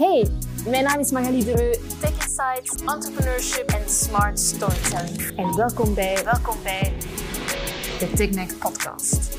Hey, 0.00 0.26
mijn 0.68 0.84
naam 0.84 0.98
is 0.98 1.10
Magali 1.10 1.44
Dereu, 1.44 1.70
Tech 2.00 2.10
Insights, 2.10 2.82
Entrepreneurship 2.84 3.70
en 3.70 3.88
Smart 3.88 4.38
Storytelling. 4.38 5.38
En 5.38 5.56
welkom 5.56 5.94
bij, 5.94 6.24
welkom 6.24 6.62
bij 6.62 6.92
de 7.98 8.12
TechMac 8.14 8.58
podcast. 8.58 9.38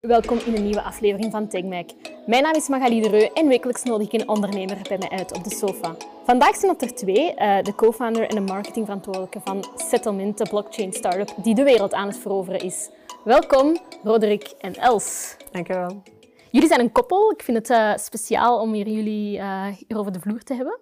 Welkom 0.00 0.38
in 0.46 0.56
een 0.56 0.62
nieuwe 0.62 0.82
aflevering 0.82 1.32
van 1.32 1.48
TechMac. 1.48 1.90
Mijn 2.26 2.42
naam 2.42 2.54
is 2.54 2.68
Magali 2.68 3.00
Dereu 3.00 3.28
en 3.34 3.48
wekelijks 3.48 3.82
nodig 3.82 4.12
ik 4.12 4.20
een 4.20 4.28
ondernemer 4.28 4.78
bij 4.88 4.98
mij 4.98 5.10
uit 5.10 5.32
op 5.32 5.44
de 5.44 5.54
sofa. 5.54 5.96
Vandaag 6.24 6.56
zijn 6.56 6.72
dat 6.72 6.82
er 6.82 6.94
twee, 6.94 7.34
eh, 7.34 7.62
de 7.62 7.74
co-founder 7.74 8.28
en 8.28 8.34
de 8.34 8.52
marketingverantwoordelijke 8.52 9.40
van 9.44 9.64
Settlement, 9.76 10.38
de 10.38 10.48
blockchain 10.48 10.92
startup 10.92 11.34
die 11.42 11.54
de 11.54 11.62
wereld 11.62 11.94
aan 11.94 12.08
het 12.08 12.18
veroveren 12.18 12.60
is. 12.60 12.88
Welkom, 13.24 13.78
Roderick 14.02 14.54
en 14.60 14.74
Els. 14.74 15.36
Dankjewel. 15.50 16.02
Jullie 16.50 16.68
zijn 16.68 16.80
een 16.80 16.92
koppel. 16.92 17.30
Ik 17.30 17.42
vind 17.42 17.56
het 17.56 17.70
uh, 17.70 17.96
speciaal 17.96 18.60
om 18.60 18.72
hier 18.72 18.88
jullie 18.88 19.38
uh, 19.38 19.66
hier 19.66 19.98
over 19.98 20.12
de 20.12 20.20
vloer 20.20 20.42
te 20.42 20.54
hebben. 20.54 20.78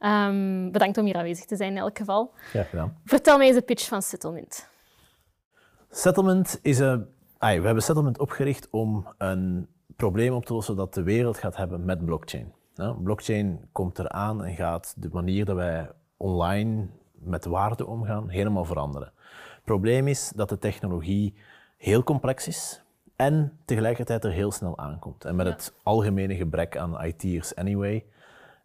Um, 0.00 0.72
bedankt 0.72 0.98
om 0.98 1.04
hier 1.04 1.16
aanwezig 1.16 1.44
te 1.44 1.56
zijn 1.56 1.70
in 1.70 1.78
elk 1.78 1.98
geval. 1.98 2.32
Graag 2.36 2.70
gedaan. 2.70 3.00
Vertel 3.04 3.38
mij 3.38 3.46
eens 3.46 3.56
de 3.56 3.62
pitch 3.62 3.88
van 3.88 4.02
Settlement. 4.02 4.68
Settlement 5.90 6.58
is 6.62 6.78
een... 6.78 7.06
Ay, 7.38 7.58
we 7.58 7.64
hebben 7.64 7.82
Settlement 7.82 8.18
opgericht 8.18 8.68
om 8.70 9.06
een 9.18 9.68
probleem 9.96 10.32
op 10.32 10.44
te 10.44 10.52
lossen 10.52 10.76
dat 10.76 10.94
de 10.94 11.02
wereld 11.02 11.38
gaat 11.38 11.56
hebben 11.56 11.84
met 11.84 12.04
blockchain. 12.04 12.52
Ja, 12.74 12.92
blockchain 12.92 13.68
komt 13.72 13.98
eraan 13.98 14.44
en 14.44 14.54
gaat 14.54 14.94
de 14.96 15.08
manier 15.12 15.44
dat 15.44 15.56
wij 15.56 15.90
online 16.16 16.86
met 17.12 17.44
waarde 17.44 17.86
omgaan 17.86 18.28
helemaal 18.28 18.64
veranderen. 18.64 19.12
Het 19.54 19.64
probleem 19.64 20.08
is 20.08 20.32
dat 20.34 20.48
de 20.48 20.58
technologie 20.58 21.34
heel 21.76 22.02
complex 22.02 22.46
is 22.46 22.84
en 23.16 23.58
tegelijkertijd 23.64 24.24
er 24.24 24.30
heel 24.30 24.52
snel 24.52 24.78
aankomt. 24.78 25.24
En 25.24 25.36
met 25.36 25.46
het 25.46 25.74
algemene 25.82 26.34
gebrek 26.34 26.76
aan 26.76 27.04
IT'ers 27.04 27.54
anyway, 27.54 28.04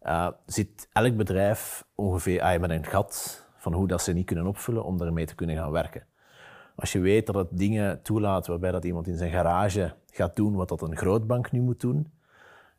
uh, 0.04 0.28
zit 0.46 0.88
elk 0.92 1.16
bedrijf 1.16 1.86
ongeveer 1.96 2.60
met 2.60 2.70
een 2.70 2.86
gat 2.86 3.46
van 3.56 3.74
hoe 3.74 3.88
dat 3.88 4.02
ze 4.02 4.14
niet 4.14 4.26
kunnen 4.26 4.46
opvullen 4.46 4.84
om 4.84 4.98
daarmee 4.98 5.26
te 5.26 5.36
kunnen 5.36 5.56
gaan 5.56 5.72
werken. 5.72 6.06
Als 6.76 6.92
je 6.92 7.00
weet 7.00 7.26
dat 7.26 7.36
het 7.36 7.48
dingen 7.52 8.02
toelaat 8.02 8.48
waarbij 8.48 8.72
dat 8.72 8.86
iemand 8.86 9.08
in 9.08 9.18
zijn 9.18 9.32
garage 9.32 9.94
gaat 10.12 10.36
doen 10.36 10.56
wat 10.56 10.70
dat 10.70 10.82
een 10.82 10.98
grootbank 10.98 11.52
nu 11.52 11.62
moet 11.62 11.80
doen, 11.80 12.12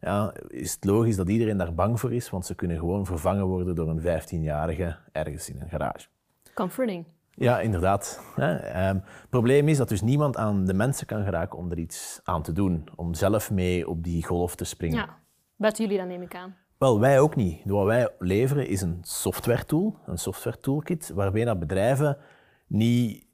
ja, 0.01 0.33
is 0.49 0.73
het 0.73 0.85
logisch 0.85 1.17
dat 1.17 1.29
iedereen 1.29 1.57
daar 1.57 1.75
bang 1.75 2.01
voor 2.01 2.13
is, 2.13 2.31
want 2.31 2.47
ze 2.47 2.55
kunnen 2.55 2.79
gewoon 2.79 3.07
vervangen 3.07 3.47
worden 3.47 3.75
door 3.75 3.89
een 3.89 4.01
15-jarige 4.01 4.97
ergens 5.13 5.51
in 5.51 5.61
een 5.61 5.69
garage. 5.69 6.07
Comforting. 6.55 7.05
Ja, 7.35 7.61
inderdaad. 7.61 8.21
Ehm, 8.37 8.95
het 8.95 9.31
probleem 9.31 9.69
is 9.69 9.77
dat 9.77 9.89
dus 9.89 10.01
niemand 10.01 10.37
aan 10.37 10.65
de 10.65 10.75
mensen 10.75 11.07
kan 11.07 11.25
geraken 11.25 11.59
om 11.59 11.71
er 11.71 11.79
iets 11.79 12.21
aan 12.25 12.43
te 12.43 12.53
doen, 12.53 12.89
om 12.97 13.15
zelf 13.15 13.51
mee 13.51 13.89
op 13.89 14.03
die 14.03 14.25
golf 14.27 14.55
te 14.55 14.65
springen. 14.65 14.97
Ja, 14.97 15.19
buiten 15.57 15.85
jullie 15.85 15.99
dan 15.99 16.09
neem 16.09 16.23
ik 16.23 16.35
aan. 16.35 16.57
Wel, 16.79 17.01
wij 17.01 17.21
ook 17.21 17.37
niet. 17.37 17.61
Wat 17.65 17.85
wij 17.85 18.09
leveren 18.19 18.69
is 18.69 18.81
een 18.81 18.99
software 19.03 19.65
tool, 19.65 19.99
een 20.07 20.19
software 20.19 20.61
toolkit, 20.61 21.13
waarbij 21.15 21.45
dat 21.45 21.59
bedrijven 21.59 22.17
niet 22.67 23.27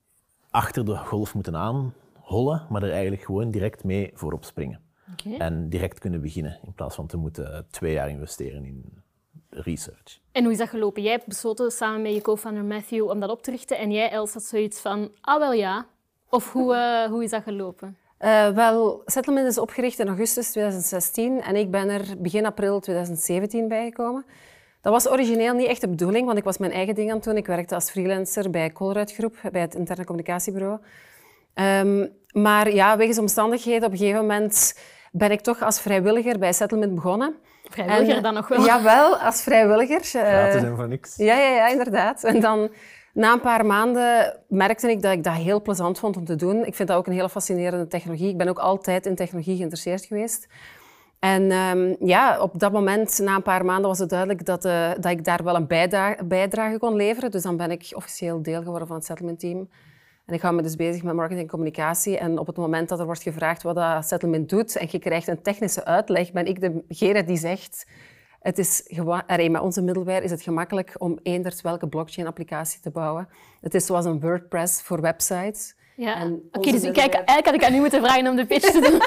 achter 0.51 0.85
de 0.85 0.97
golf 0.97 1.35
moeten 1.35 1.57
aanhollen, 1.57 2.67
maar 2.69 2.83
er 2.83 2.93
eigenlijk 2.93 3.23
gewoon 3.23 3.51
direct 3.51 3.85
mee 3.85 4.11
voorop 4.15 4.45
springen. 4.45 4.81
Okay. 5.13 5.37
En 5.37 5.69
direct 5.69 5.99
kunnen 5.99 6.21
beginnen, 6.21 6.59
in 6.63 6.75
plaats 6.75 6.95
van 6.95 7.07
te 7.07 7.17
moeten 7.17 7.67
twee 7.71 7.93
jaar 7.93 8.09
investeren 8.09 8.65
in 8.65 9.03
research. 9.51 10.21
En 10.33 10.43
hoe 10.43 10.53
is 10.53 10.59
dat 10.59 10.69
gelopen? 10.69 11.03
Jij 11.03 11.13
hebt 11.13 11.27
besloten 11.27 11.71
samen 11.71 12.03
met 12.03 12.15
je 12.15 12.21
co-founder 12.21 12.65
Matthew 12.65 13.09
om 13.09 13.21
dat 13.21 13.31
op 13.31 13.43
te 13.43 13.51
richten 13.51 13.79
en 13.79 13.93
jij, 13.93 14.11
Els, 14.11 14.33
had 14.33 14.43
zoiets 14.43 14.81
van, 14.81 15.11
ah 15.21 15.39
wel 15.39 15.53
ja. 15.53 15.87
Of 16.29 16.53
hoe, 16.53 16.75
uh, 16.75 17.11
hoe 17.11 17.25
is 17.25 17.31
dat 17.31 17.43
gelopen? 17.43 17.97
Uh, 18.21 18.49
wel, 18.49 19.03
Settlement 19.07 19.47
is 19.47 19.59
opgericht 19.59 19.99
in 19.99 20.07
augustus 20.07 20.51
2016 20.51 21.43
en 21.43 21.57
ik 21.57 21.71
ben 21.71 21.89
er 21.89 22.15
begin 22.19 22.47
april 22.47 22.81
2017 22.81 23.69
bijgekomen. 23.69 24.25
Dat 24.81 24.93
was 24.93 25.09
origineel 25.09 25.55
niet 25.55 25.67
echt 25.67 25.81
de 25.81 25.89
bedoeling, 25.89 26.27
want 26.27 26.39
ik 26.39 26.45
was 26.45 26.59
mijn 26.59 26.73
eigen 26.73 26.95
ding 26.95 27.11
aan 27.11 27.17
het 27.17 27.25
doen. 27.25 27.37
Ik 27.37 27.47
werkte 27.47 27.75
als 27.75 27.91
freelancer 27.91 28.51
bij 28.51 28.73
Colruyt 28.73 29.13
Groep, 29.13 29.37
bij 29.53 29.61
het 29.61 29.75
interne 29.75 30.05
communicatiebureau. 30.05 30.81
Um, 31.55 32.13
maar 32.33 32.75
ja, 32.75 32.97
wegens 32.97 33.19
omstandigheden, 33.19 33.87
op 33.87 33.93
een 33.93 33.99
gegeven 33.99 34.21
moment 34.21 34.79
ben 35.13 35.31
ik 35.31 35.41
toch 35.41 35.63
als 35.63 35.81
vrijwilliger 35.81 36.39
bij 36.39 36.53
Settlement 36.53 36.95
begonnen. 36.95 37.35
Vrijwilliger 37.71 38.17
en, 38.17 38.23
dan 38.23 38.35
nog 38.35 38.49
wel? 38.49 38.65
Jawel, 38.65 39.17
als 39.17 39.43
vrijwilliger. 39.43 40.05
Gratis 40.05 40.63
en 40.63 40.77
voor 40.77 40.89
niks. 40.89 41.17
Ja, 41.17 41.35
ja, 41.35 41.51
ja, 41.51 41.69
inderdaad. 41.69 42.25
En 42.25 42.41
dan 42.41 42.71
na 43.13 43.33
een 43.33 43.41
paar 43.41 43.67
maanden 43.67 44.37
merkte 44.49 44.91
ik 44.91 45.03
dat 45.03 45.13
ik 45.13 45.25
dat 45.25 45.35
heel 45.35 45.63
plezant 45.63 45.99
vond 45.99 46.17
om 46.17 46.25
te 46.25 46.37
doen. 46.37 46.65
Ik 46.65 46.75
vind 46.75 46.89
dat 46.89 46.97
ook 46.99 47.07
een 47.07 47.13
hele 47.13 47.29
fascinerende 47.29 47.87
technologie. 47.87 48.29
Ik 48.29 48.39
ben 48.39 48.49
ook 48.49 48.59
altijd 48.59 49.07
in 49.07 49.15
technologie 49.15 49.57
geïnteresseerd 49.57 50.05
geweest. 50.05 50.49
En 51.19 51.53
um, 51.53 51.97
ja, 52.01 52.41
op 52.41 52.59
dat 52.59 52.73
moment, 52.73 53.19
na 53.19 53.35
een 53.35 53.43
paar 53.43 53.65
maanden, 53.65 53.89
was 53.89 53.99
het 53.99 54.09
duidelijk 54.09 54.45
dat, 54.45 54.65
uh, 54.65 54.91
dat 55.01 55.13
ik 55.13 55.25
daar 55.25 55.45
wel 55.45 55.57
een 55.57 55.67
bijdrage, 55.67 56.25
bijdrage 56.25 56.79
kon 56.79 56.97
leveren. 56.97 57.31
Dus 57.31 57.43
dan 57.43 57.57
ben 57.57 57.71
ik 57.71 57.91
officieel 57.95 58.43
deel 58.43 58.63
geworden 58.63 58.87
van 58.89 58.97
het 58.97 59.05
settlement 59.05 59.41
team. 59.41 59.69
En 60.29 60.35
ik 60.35 60.43
hou 60.43 60.55
me 60.55 60.63
dus 60.63 60.77
bezig 60.77 61.03
met 61.03 61.15
marketing 61.15 61.43
en 61.43 61.51
communicatie. 61.51 62.19
En 62.19 62.39
op 62.39 62.47
het 62.47 62.57
moment 62.57 62.89
dat 62.89 62.99
er 62.99 63.05
wordt 63.05 63.23
gevraagd 63.23 63.63
wat 63.63 63.75
dat 63.75 64.09
settlement 64.09 64.49
doet 64.49 64.77
en 64.77 64.89
je 64.91 64.99
krijgt 64.99 65.29
een 65.29 65.43
technische 65.43 65.85
uitleg, 65.85 66.33
ben 66.33 66.47
ik 66.47 66.61
degene 66.61 67.25
die 67.25 67.37
zegt... 67.37 67.87
Het 68.39 68.59
is 68.59 68.83
gewoon, 68.87 69.23
met 69.27 69.61
onze 69.61 69.83
middleware 69.83 70.25
is 70.25 70.31
het 70.31 70.43
gemakkelijk 70.43 70.95
om 70.99 71.19
eenders 71.23 71.61
welke 71.61 71.89
blockchain-applicatie 71.89 72.81
te 72.81 72.91
bouwen. 72.91 73.29
Het 73.61 73.75
is 73.75 73.87
zoals 73.87 74.05
een 74.05 74.21
WordPress 74.21 74.83
voor 74.83 75.01
websites. 75.01 75.75
Ja, 75.97 76.27
oké, 76.27 76.41
okay, 76.53 76.73
dus 76.73 76.83
kijk, 76.83 77.15
eigenlijk 77.15 77.45
had 77.45 77.55
ik 77.55 77.65
aan 77.65 77.75
u 77.75 77.79
moeten 77.79 78.03
vragen 78.03 78.27
om 78.27 78.37
de 78.37 78.47
pitch 78.47 78.71
te 78.71 78.81
doen. 78.81 79.01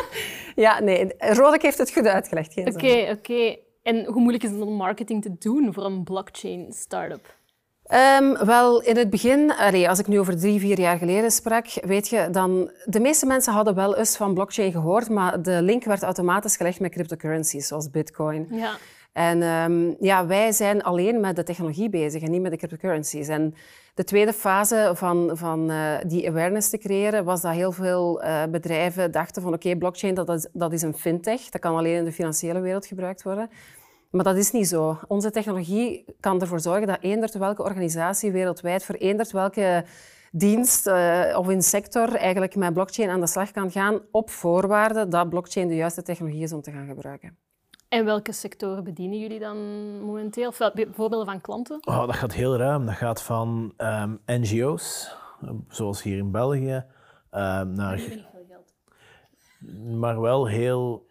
ja, 0.66 0.80
nee, 0.80 1.14
Rodek 1.18 1.62
heeft 1.62 1.78
het 1.78 1.92
goed 1.92 2.06
uitgelegd. 2.06 2.58
Oké, 2.58 2.70
oké. 2.70 2.86
Okay, 2.86 3.12
okay. 3.12 3.60
En 3.84 4.06
hoe 4.06 4.22
moeilijk 4.22 4.44
is 4.44 4.52
het 4.52 4.62
om 4.62 4.74
marketing 4.74 5.22
te 5.22 5.36
doen 5.40 5.74
voor 5.74 5.86
een 5.86 6.04
blockchain-startup? 6.04 7.36
Um, 7.94 8.46
wel, 8.46 8.82
in 8.82 8.98
het 8.98 9.10
begin, 9.10 9.54
allee, 9.54 9.90
als 9.90 10.00
ik 10.00 10.08
nu 10.08 10.20
over 10.20 10.38
drie, 10.40 10.60
vier 10.60 10.80
jaar 10.80 10.98
geleden 10.98 11.32
sprak, 11.32 11.66
weet 11.82 12.08
je, 12.08 12.28
dan... 12.32 12.72
De 12.86 13.00
meeste 13.00 13.26
mensen 13.26 13.54
hadden 13.54 13.76
wel 13.76 13.98
eens 13.98 14.18
van 14.18 14.34
blockchain 14.34 14.72
gehoord, 14.72 15.10
maar 15.10 15.42
de 15.42 15.62
link 15.62 15.84
werd 15.84 16.04
automatisch 16.04 16.58
gelegd 16.58 16.80
met 16.80 16.92
cryptocurrencies, 16.92 17.68
zoals 17.68 17.90
bitcoin. 17.90 18.48
Ja. 18.52 18.72
En 19.14 19.42
um, 19.42 19.96
ja, 20.00 20.26
wij 20.26 20.52
zijn 20.52 20.84
alleen 20.84 21.20
met 21.20 21.36
de 21.36 21.44
technologie 21.44 21.90
bezig 21.90 22.22
en 22.22 22.32
niet 22.32 22.42
met 22.42 22.52
de 22.52 22.58
cryptocurrencies. 22.58 23.28
En 23.28 23.56
de 23.94 24.04
tweede 24.04 24.34
fase 24.34 24.92
van, 24.94 25.32
van 25.34 25.72
uh, 25.72 25.94
die 26.08 26.30
awareness 26.30 26.70
te 26.70 26.78
creëren 26.78 27.24
was 27.24 27.42
dat 27.42 27.54
heel 27.54 27.72
veel 27.72 28.24
uh, 28.24 28.44
bedrijven 28.52 29.12
dachten 29.12 29.42
van 29.42 29.54
oké, 29.54 29.66
okay, 29.66 29.78
blockchain 29.78 30.14
dat 30.14 30.30
is, 30.30 30.48
dat 30.54 30.74
is 30.74 30.82
een 30.82 30.98
fintech, 30.98 31.50
dat 31.50 31.62
kan 31.62 31.76
alleen 31.76 31.96
in 31.96 32.06
de 32.06 32.12
financiële 32.12 32.60
wereld 32.60 32.86
gebruikt 32.86 33.24
worden. 33.24 33.50
Maar 34.12 34.24
dat 34.24 34.36
is 34.36 34.52
niet 34.52 34.68
zo. 34.68 35.00
Onze 35.08 35.32
technologie 35.32 36.06
kan 36.20 36.42
ervoor 36.42 36.60
zorgen 36.60 36.88
dat 36.88 36.98
eender 37.02 37.40
welke 37.40 37.64
organisatie 37.64 38.32
wereldwijd 38.32 38.86
voor 38.86 38.96
eender 38.96 39.30
welke 39.32 39.86
dienst 40.32 40.88
uh, 40.88 41.36
of 41.38 41.50
in 41.50 41.62
sector 41.62 42.16
eigenlijk 42.16 42.56
met 42.56 42.74
blockchain 42.74 43.10
aan 43.10 43.20
de 43.20 43.28
slag 43.28 43.52
kan 43.52 43.72
gaan 43.72 44.02
op 44.12 44.30
voorwaarde 44.30 45.08
dat 45.08 45.30
blockchain 45.30 45.68
de 45.68 45.76
juiste 45.76 46.02
technologie 46.02 46.44
is 46.44 46.54
om 46.54 46.62
te 46.62 46.72
gaan 46.72 46.88
gebruiken. 46.88 47.38
En 47.90 48.06
welke 48.06 48.32
sectoren 48.32 48.84
bedienen 48.84 49.20
jullie 49.20 49.40
dan 49.40 49.58
momenteel? 50.02 50.48
Of 50.48 50.56
voorbeelden 50.92 51.26
van 51.26 51.42
klanten? 51.42 51.78
Oh, 51.82 52.06
dat 52.06 52.16
gaat 52.16 52.34
heel 52.34 52.58
ruim. 52.58 52.86
Dat 52.86 52.96
gaat 52.96 53.22
van 53.22 53.74
um, 53.78 54.20
NGO's, 54.26 55.16
zoals 55.68 56.04
hier 56.04 56.18
in 56.18 56.32
België, 56.32 56.86
um, 57.32 57.74
naar... 57.74 57.96
Niet 57.96 58.26
veel 58.32 58.46
geld. 58.48 58.74
Maar 60.00 60.22
wel 60.22 60.48
heel 60.48 61.10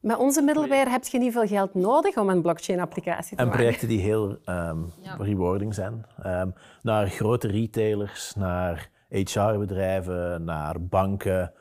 met 0.00 0.16
onze 0.16 0.42
middleware 0.42 0.90
heb 0.90 1.04
je 1.04 1.18
niet 1.18 1.32
veel 1.32 1.46
geld 1.46 1.74
nodig 1.74 2.16
om 2.16 2.28
een 2.28 2.42
blockchain-applicatie 2.42 3.36
te 3.36 3.42
en 3.42 3.48
maken. 3.48 3.60
En 3.60 3.64
projecten 3.64 3.88
die 3.88 4.00
heel 4.00 4.30
um, 4.30 4.92
ja. 5.00 5.16
rewarding 5.18 5.74
zijn. 5.74 6.06
Um, 6.26 6.54
naar 6.82 7.08
grote 7.08 7.48
retailers, 7.48 8.34
naar 8.34 8.90
HR-bedrijven, 9.08 10.44
naar 10.44 10.82
banken, 10.82 11.52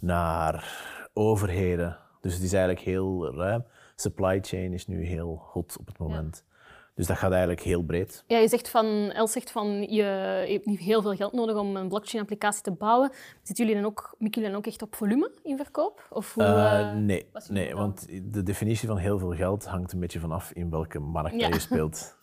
naar 0.00 0.84
overheden. 1.12 1.98
Dus 2.20 2.34
het 2.34 2.42
is 2.42 2.52
eigenlijk 2.52 2.84
heel 2.84 3.34
ruim. 3.34 3.64
Supply 3.96 4.38
chain 4.42 4.72
is 4.72 4.86
nu 4.86 5.04
heel 5.04 5.42
hot 5.52 5.76
op 5.78 5.86
het 5.86 5.98
moment. 5.98 6.44
Ja. 6.46 6.51
Dus 6.94 7.06
dat 7.06 7.16
gaat 7.16 7.30
eigenlijk 7.30 7.60
heel 7.60 7.82
breed. 7.82 8.24
Ja, 8.26 8.38
je 8.38 8.48
zegt 8.48 8.68
van, 8.68 9.10
Els 9.10 9.32
zegt 9.32 9.50
van, 9.50 9.82
je 9.82 10.02
hebt 10.48 10.66
niet 10.66 10.78
heel 10.78 11.02
veel 11.02 11.14
geld 11.14 11.32
nodig 11.32 11.56
om 11.56 11.76
een 11.76 11.88
blockchain-applicatie 11.88 12.62
te 12.62 12.70
bouwen. 12.70 13.10
Zitten 13.42 13.66
jullie 13.66 13.80
dan 13.80 13.90
ook, 13.90 14.14
mikken 14.18 14.40
jullie 14.40 14.56
dan 14.56 14.64
ook 14.64 14.72
echt 14.72 14.82
op 14.82 14.94
volume 14.94 15.30
in 15.42 15.56
verkoop? 15.56 16.06
Of 16.10 16.34
hoe, 16.34 16.44
uh, 16.44 16.94
nee, 16.94 17.26
nee 17.48 17.74
want 17.74 18.06
de 18.32 18.42
definitie 18.42 18.88
van 18.88 18.96
heel 18.96 19.18
veel 19.18 19.34
geld 19.34 19.64
hangt 19.64 19.92
een 19.92 20.00
beetje 20.00 20.20
vanaf 20.20 20.52
in 20.52 20.70
welke 20.70 20.98
markt 20.98 21.40
ja. 21.40 21.48
je 21.48 21.58
speelt. 21.58 22.00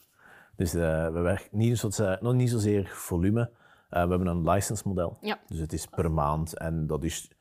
Dus 0.56 0.75
uh, 0.75 1.07
we 1.07 1.19
werken 1.19 1.48
niet, 1.51 1.77
zo, 1.77 2.15
nog 2.19 2.33
niet 2.33 2.50
zozeer 2.50 2.88
volume. 2.94 3.39
Uh, 3.39 4.04
we 4.04 4.10
hebben 4.10 4.27
een 4.27 4.50
license 4.50 4.88
model. 4.88 5.18
Ja. 5.22 5.39
Dus 5.48 5.60
het 5.60 5.74
is 5.74 5.86
per 5.86 6.12
maand 6.12 6.57
en 6.57 6.88
dat, 6.88 7.04
is, 7.04 7.31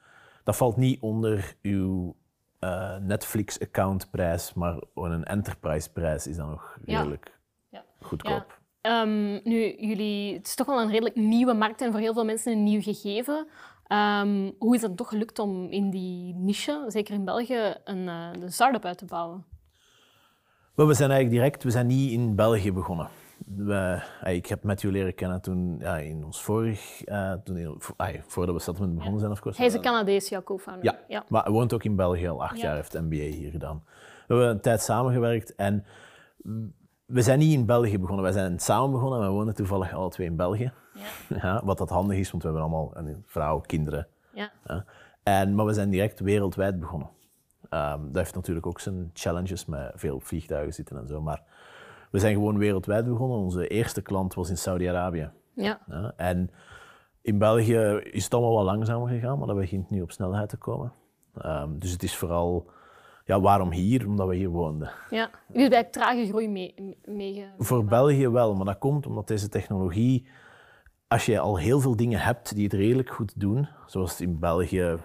dat 0.44 0.56
valt 0.56 0.76
niet 0.76 1.00
onder 1.00 1.56
uw 1.62 2.16
uh, 2.60 2.96
Netflix-accountprijs, 2.96 4.54
maar 4.54 4.80
een 4.94 5.24
enterprise-prijs 5.24 6.26
is 6.26 6.36
dan 6.36 6.48
nog 6.48 6.78
redelijk 6.84 7.38
ja. 7.68 7.84
goedkoop. 8.00 8.58
Ja. 8.82 9.02
Um, 9.02 9.40
nu, 9.44 9.76
jullie, 9.78 10.34
het 10.34 10.46
is 10.46 10.54
toch 10.54 10.66
wel 10.66 10.80
een 10.80 10.90
redelijk 10.90 11.16
nieuwe 11.16 11.52
markt 11.52 11.80
en 11.80 11.90
voor 11.90 12.00
heel 12.00 12.12
veel 12.12 12.24
mensen 12.24 12.52
een 12.52 12.64
nieuw 12.64 12.82
gegeven. 12.82 13.46
Um, 13.88 14.54
hoe 14.58 14.74
is 14.74 14.82
het 14.82 14.96
toch 14.96 15.08
gelukt 15.08 15.38
om 15.38 15.70
in 15.70 15.90
die 15.90 16.34
niche, 16.34 16.84
zeker 16.88 17.14
in 17.14 17.24
België, 17.24 17.74
een, 17.84 18.06
uh, 18.06 18.28
een 18.32 18.52
start-up 18.52 18.84
uit 18.84 18.98
te 18.98 19.04
bouwen? 19.04 19.44
We 20.74 20.94
zijn 20.94 21.10
eigenlijk 21.10 21.30
direct, 21.30 21.62
we 21.62 21.70
zijn 21.70 21.86
niet 21.86 22.12
in 22.12 22.34
België 22.34 22.72
begonnen. 22.72 23.08
We, 23.56 24.02
eh, 24.20 24.34
ik 24.34 24.46
heb 24.46 24.62
met 24.62 24.80
jullie 24.80 24.96
leren 24.96 25.14
kennen 25.14 25.40
toen 25.40 25.76
ja, 25.78 25.96
in 25.96 26.24
ons 26.24 26.42
vorig, 26.42 27.08
uh, 27.08 27.32
toen, 27.32 27.80
ay, 27.96 28.22
voordat 28.26 28.54
we 28.54 28.60
settlement 28.60 28.94
begonnen 28.94 29.20
zijn, 29.20 29.32
of 29.32 29.40
course. 29.40 29.58
Hij 29.58 29.68
is 29.68 29.74
een 29.74 29.82
Canadees, 29.82 30.28
jouw 30.28 30.42
co-founder. 30.42 30.84
Ja, 30.84 30.98
ja, 31.08 31.24
maar 31.28 31.42
hij 31.42 31.52
woont 31.52 31.72
ook 31.72 31.84
in 31.84 31.96
België 31.96 32.28
al 32.28 32.42
acht 32.42 32.60
jaar, 32.60 32.74
heeft 32.74 32.92
MBA 32.92 33.16
hier 33.16 33.50
gedaan. 33.50 33.82
We 34.26 34.34
hebben 34.34 34.48
een 34.48 34.60
tijd 34.60 34.80
samengewerkt 34.80 35.54
en 35.54 35.84
we 37.06 37.22
zijn 37.22 37.38
niet 37.38 37.52
in 37.52 37.66
België 37.66 37.98
begonnen. 37.98 38.24
Wij 38.24 38.32
zijn 38.32 38.58
samen 38.58 38.90
begonnen 38.90 39.20
en 39.20 39.26
we 39.26 39.32
wonen 39.32 39.54
toevallig 39.54 39.94
alle 39.94 40.10
twee 40.10 40.26
in 40.26 40.36
België. 40.36 40.72
Ja. 40.94 41.36
ja 41.42 41.64
wat 41.64 41.78
dat 41.78 41.90
handig 41.90 42.18
is, 42.18 42.30
want 42.30 42.42
we 42.42 42.48
hebben 42.48 42.66
allemaal 42.68 42.96
een 42.96 43.22
vrouw, 43.26 43.60
kinderen. 43.60 44.06
Ja. 44.32 44.50
ja. 44.66 44.84
En, 45.22 45.54
maar 45.54 45.66
we 45.66 45.72
zijn 45.72 45.90
direct 45.90 46.20
wereldwijd 46.20 46.80
begonnen. 46.80 47.10
Um, 47.70 48.06
dat 48.06 48.16
heeft 48.16 48.34
natuurlijk 48.34 48.66
ook 48.66 48.80
zijn 48.80 49.10
challenges 49.12 49.66
met 49.66 49.92
veel 49.94 50.20
vliegtuigen 50.20 50.74
zitten 50.74 50.96
en 50.96 51.06
zo. 51.06 51.20
Maar 51.20 51.42
we 52.10 52.18
zijn 52.18 52.34
gewoon 52.34 52.58
wereldwijd 52.58 53.04
begonnen. 53.04 53.38
Onze 53.38 53.68
eerste 53.68 54.02
klant 54.02 54.34
was 54.34 54.50
in 54.50 54.58
Saudi-Arabië. 54.58 55.30
Ja. 55.54 55.80
ja. 55.86 56.12
En 56.16 56.50
in 57.22 57.38
België 57.38 58.00
is 58.10 58.24
het 58.24 58.34
allemaal 58.34 58.54
wat 58.54 58.64
langzamer 58.64 59.08
gegaan, 59.08 59.38
maar 59.38 59.46
dat 59.46 59.56
begint 59.56 59.90
nu 59.90 60.02
op 60.02 60.10
snelheid 60.10 60.48
te 60.48 60.56
komen. 60.56 60.92
Um, 61.44 61.78
dus 61.78 61.90
het 61.90 62.02
is 62.02 62.16
vooral, 62.16 62.70
ja, 63.24 63.40
waarom 63.40 63.70
hier? 63.70 64.06
Omdat 64.06 64.28
we 64.28 64.34
hier 64.34 64.48
woonden. 64.48 64.90
Ja, 65.10 65.30
jullie 65.46 65.62
hebben 65.62 65.72
eigenlijk 65.72 65.92
trage 65.92 66.26
groei 66.26 66.48
mee, 66.48 66.96
mee 67.04 67.46
Voor 67.58 67.84
België 67.84 68.28
wel, 68.28 68.54
maar 68.54 68.66
dat 68.66 68.78
komt 68.78 69.06
omdat 69.06 69.28
deze 69.28 69.48
technologie, 69.48 70.26
als 71.08 71.26
je 71.26 71.38
al 71.38 71.58
heel 71.58 71.80
veel 71.80 71.96
dingen 71.96 72.20
hebt 72.20 72.54
die 72.54 72.64
het 72.64 72.72
redelijk 72.72 73.10
goed 73.10 73.40
doen, 73.40 73.68
zoals 73.86 74.20
in 74.20 74.38
België, 74.38 74.98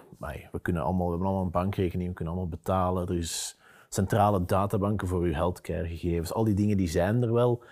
we, 0.52 0.60
kunnen 0.62 0.82
allemaal, 0.82 1.04
we 1.04 1.10
hebben 1.10 1.28
allemaal 1.28 1.44
een 1.44 1.50
bankrekening, 1.50 2.08
we 2.08 2.14
kunnen 2.14 2.34
allemaal 2.34 2.58
betalen, 2.58 3.08
er 3.08 3.16
is 3.16 3.58
centrale 3.94 4.44
databanken 4.44 5.08
voor 5.08 5.22
uw 5.22 5.32
healthcare-gegevens. 5.32 6.32
Al 6.32 6.44
die 6.44 6.54
dingen 6.54 6.76
die 6.76 6.88
zijn 6.88 7.22
er 7.22 7.32
wel. 7.32 7.62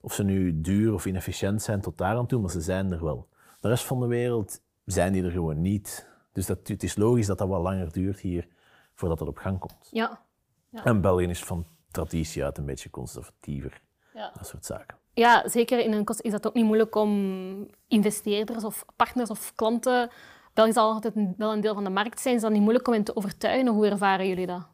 Of 0.00 0.14
ze 0.14 0.24
nu 0.24 0.60
duur 0.60 0.92
of 0.94 1.06
inefficiënt 1.06 1.62
zijn 1.62 1.80
tot 1.80 1.98
daar 1.98 2.16
aan 2.16 2.26
toe, 2.26 2.40
maar 2.40 2.50
ze 2.50 2.60
zijn 2.60 2.92
er 2.92 3.04
wel. 3.04 3.28
De 3.60 3.68
rest 3.68 3.84
van 3.84 4.00
de 4.00 4.06
wereld 4.06 4.60
zijn 4.84 5.12
die 5.12 5.24
er 5.24 5.30
gewoon 5.30 5.60
niet. 5.60 6.08
Dus 6.32 6.46
dat, 6.46 6.68
het 6.68 6.82
is 6.82 6.96
logisch 6.96 7.26
dat 7.26 7.38
dat 7.38 7.48
wat 7.48 7.62
langer 7.62 7.92
duurt 7.92 8.20
hier 8.20 8.48
voordat 8.94 9.18
dat 9.18 9.28
op 9.28 9.36
gang 9.36 9.58
komt. 9.58 9.88
Ja. 9.90 10.20
ja. 10.68 10.84
En 10.84 11.00
België 11.00 11.26
is 11.26 11.44
van 11.44 11.66
traditie 11.90 12.44
uit 12.44 12.58
een 12.58 12.64
beetje 12.64 12.90
conservatiever. 12.90 13.80
Ja. 14.14 14.30
Dat 14.34 14.46
soort 14.46 14.64
zaken. 14.64 14.96
Ja, 15.14 15.48
zeker 15.48 15.78
in 15.78 15.92
een 15.92 16.04
kost 16.04 16.20
is 16.20 16.32
dat 16.32 16.46
ook 16.46 16.54
niet 16.54 16.64
moeilijk 16.64 16.94
om 16.94 17.70
investeerders 17.88 18.64
of 18.64 18.84
partners 18.96 19.30
of 19.30 19.52
klanten. 19.54 20.10
België 20.54 20.72
zal 20.72 20.92
altijd 20.92 21.14
wel 21.36 21.52
een 21.52 21.60
deel 21.60 21.74
van 21.74 21.84
de 21.84 21.90
markt 21.90 22.20
zijn. 22.20 22.34
Is 22.34 22.40
dat 22.40 22.50
niet 22.50 22.60
moeilijk 22.60 22.86
om 22.86 22.92
hen 22.92 23.04
te 23.04 23.16
overtuigen? 23.16 23.66
Hoe 23.66 23.86
ervaren 23.86 24.28
jullie 24.28 24.46
dat? 24.46 24.71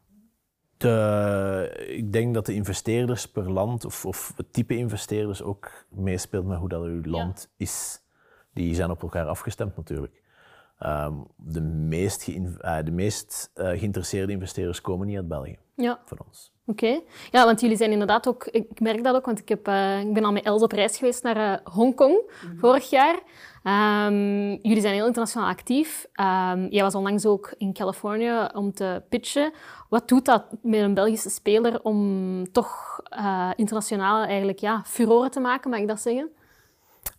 De, 0.79 1.85
ik 1.89 2.13
denk 2.13 2.35
dat 2.35 2.47
de 2.47 2.55
investeerders 2.55 3.27
per 3.27 3.53
land, 3.53 3.85
of, 3.85 4.07
of 4.07 4.33
het 4.37 4.53
type 4.53 4.77
investeerders 4.77 5.43
ook 5.43 5.87
meespeelt 5.89 6.47
met 6.47 6.59
hoe 6.59 6.69
dat 6.69 6.83
uw 6.83 7.03
land 7.05 7.51
is. 7.57 8.03
Die 8.53 8.75
zijn 8.75 8.91
op 8.91 9.03
elkaar 9.03 9.27
afgestemd 9.27 9.77
natuurlijk. 9.77 10.23
Ehm, 10.79 11.15
de 11.37 11.61
meest, 11.61 12.29
uh, 12.29 12.77
de 12.85 12.91
meest 12.91 13.51
uh, 13.55 13.69
geïnteresseerde 13.69 14.33
investeerders 14.33 14.81
komen 14.81 15.07
niet 15.07 15.17
uit 15.17 15.29
België. 15.29 15.59
Ja. 15.75 16.01
Voor 16.05 16.19
ons. 16.27 16.53
Oké. 16.67 17.01
Ja, 17.31 17.45
want 17.45 17.61
jullie 17.61 17.77
zijn 17.77 17.91
inderdaad 17.91 18.29
ook... 18.29 18.45
Ik 18.45 18.81
merk 18.81 19.05
dat 19.05 19.15
ook, 19.15 19.27
want 19.27 19.39
ik, 19.39 19.49
heb, 19.49 19.69
uh, 19.69 20.01
ik 20.01 20.13
ben 20.13 20.25
al 20.25 20.33
met 20.33 20.45
Els 20.45 20.63
op 20.63 20.73
reis 20.73 20.97
geweest 20.97 21.23
naar 21.23 21.61
Hongkong 21.65 22.33
mm 22.45 22.59
vorig 22.59 22.91
jaar. 22.91 23.15
Um, 24.07 24.59
jullie 24.63 24.81
zijn 24.81 24.95
heel 24.95 25.07
internationaal 25.07 25.49
actief. 25.49 26.07
Um, 26.21 26.69
jij 26.69 26.83
was 26.83 26.95
onlangs 26.95 27.27
ook 27.27 27.55
in 27.59 27.73
Californië 27.73 28.49
om 28.53 28.73
te 28.73 29.03
pitchen. 29.09 29.53
Wat 29.89 30.09
doet 30.09 30.25
dat 30.25 30.45
met 30.63 30.81
een 30.81 30.95
Belgische 30.95 31.31
speler 31.31 31.83
om 31.83 32.53
toch 32.53 33.01
uh, 33.19 33.51
internationaal 33.57 34.25
eigenlijk 34.25 34.59
ja, 34.59 34.83
furoren 34.87 35.31
te 35.31 35.41
maken, 35.41 35.71
mag 35.71 35.81
ik 35.81 35.89
dat 35.89 36.01
zeggen? 36.01 36.31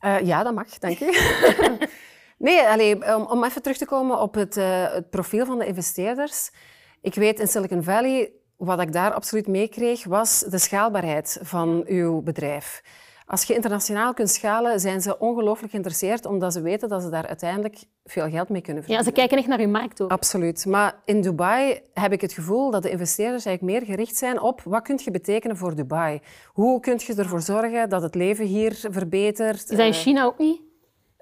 Uh, 0.06 0.22
ja, 0.22 0.44
dat 0.44 0.54
mag, 0.54 0.68
dank 0.80 0.98
je. 0.98 1.88
nee, 2.40 2.62
allez, 2.62 2.94
om, 3.16 3.24
om, 3.24 3.44
even 3.44 3.62
terug 3.62 3.78
te 3.78 3.86
komen 3.86 4.22
op 4.22 4.34
het, 4.34 4.58
uh, 4.58 4.92
het 4.92 5.10
profiel 5.10 5.46
van 5.46 5.60
de 5.60 5.66
investeerders. 5.66 6.52
Ik 7.02 7.16
weet 7.16 7.40
in 7.40 7.48
Silicon 7.48 7.84
Valley, 7.84 8.32
wat 8.58 8.82
ik 8.82 8.94
daar 8.94 9.14
absoluut 9.14 9.48
meekreeg, 9.48 10.04
was 10.04 10.40
de 10.40 10.58
schaalbaarheid 10.58 11.40
van 11.42 11.84
uw 11.88 12.22
bedrijf. 12.22 12.82
Als 13.30 13.44
je 13.44 13.54
internationaal 13.54 14.14
kunt 14.14 14.30
schalen, 14.30 14.80
zijn 14.80 15.02
ze 15.02 15.20
ongelooflijk 15.20 15.72
geïnteresseerd, 15.72 16.26
omdat 16.26 16.54
ze 16.54 16.62
weten 16.62 16.90
dat 16.90 17.02
ze 17.02 17.10
daar 17.10 17.28
uiteindelijk 17.28 17.84
veel 18.06 18.30
geld 18.30 18.50
mee 18.50 18.62
kunnen 18.62 18.84
verdienen. 18.84 19.06
Ja, 19.06 19.12
ze 19.12 19.12
kijken 19.12 19.38
echt 19.38 19.48
naar 19.48 19.60
je 19.60 19.68
markt 19.68 20.02
ook. 20.02 20.12
Absoluut. 20.12 20.66
Maar 20.66 21.02
in 21.06 21.22
Dubai 21.22 21.82
heb 21.94 22.12
ik 22.12 22.22
het 22.22 22.34
gevoel 22.34 22.72
dat 22.72 22.84
de 22.84 22.90
investeerders 22.90 23.46
eigenlijk 23.46 23.80
meer 23.80 23.96
gericht 23.96 24.16
zijn 24.16 24.42
op 24.42 24.62
wat 24.66 24.82
kun 24.82 25.00
je 25.04 25.12
betekenen 25.12 25.58
voor 25.58 25.76
Dubai. 25.76 26.20
Hoe 26.54 26.80
kun 26.80 27.00
je 27.06 27.16
ervoor 27.16 27.42
zorgen 27.42 27.90
dat 27.90 28.02
het 28.02 28.16
leven 28.16 28.46
hier 28.46 28.74
verbetert? 28.90 29.56
Is 29.56 29.66
dat 29.66 29.80
in 29.80 29.86
eh, 29.86 30.00
China 30.00 30.24
ook 30.24 30.38
niet? 30.38 30.62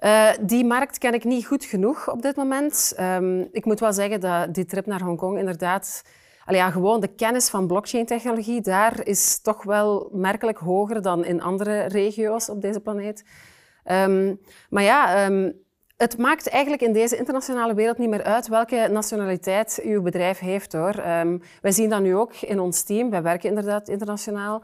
Uh, 0.04 0.30
die 0.40 0.64
markt 0.64 0.98
ken 0.98 1.14
ik 1.14 1.24
niet 1.24 1.46
goed 1.46 1.64
genoeg 1.64 2.10
op 2.10 2.22
dit 2.22 2.36
moment. 2.36 2.94
Um, 3.00 3.48
ik 3.52 3.64
moet 3.64 3.80
wel 3.80 3.92
zeggen 3.92 4.20
dat 4.20 4.54
die 4.54 4.64
trip 4.64 4.86
naar 4.86 5.02
Hongkong 5.02 5.38
inderdaad 5.38 6.02
Allee, 6.48 6.60
ja, 6.60 6.70
gewoon 6.70 7.00
de 7.00 7.14
kennis 7.14 7.48
van 7.48 7.66
blockchain-technologie 7.66 8.60
daar 8.60 9.06
is 9.06 9.40
toch 9.40 9.62
wel 9.62 10.08
merkelijk 10.12 10.58
hoger 10.58 11.02
dan 11.02 11.24
in 11.24 11.42
andere 11.42 11.84
regio's 11.84 12.48
op 12.48 12.60
deze 12.60 12.80
planeet. 12.80 13.24
Um, 13.84 14.40
maar 14.70 14.82
ja, 14.82 15.26
um, 15.26 15.52
het 15.96 16.18
maakt 16.18 16.48
eigenlijk 16.48 16.82
in 16.82 16.92
deze 16.92 17.16
internationale 17.16 17.74
wereld 17.74 17.98
niet 17.98 18.08
meer 18.08 18.22
uit 18.22 18.48
welke 18.48 18.88
nationaliteit 18.90 19.80
uw 19.82 20.02
bedrijf 20.02 20.38
heeft. 20.38 20.72
Hoor. 20.72 21.04
Um, 21.06 21.42
wij 21.62 21.72
zien 21.72 21.90
dat 21.90 22.00
nu 22.00 22.16
ook 22.16 22.34
in 22.34 22.60
ons 22.60 22.82
team. 22.82 23.10
Wij 23.10 23.22
werken 23.22 23.48
inderdaad 23.48 23.88
internationaal. 23.88 24.62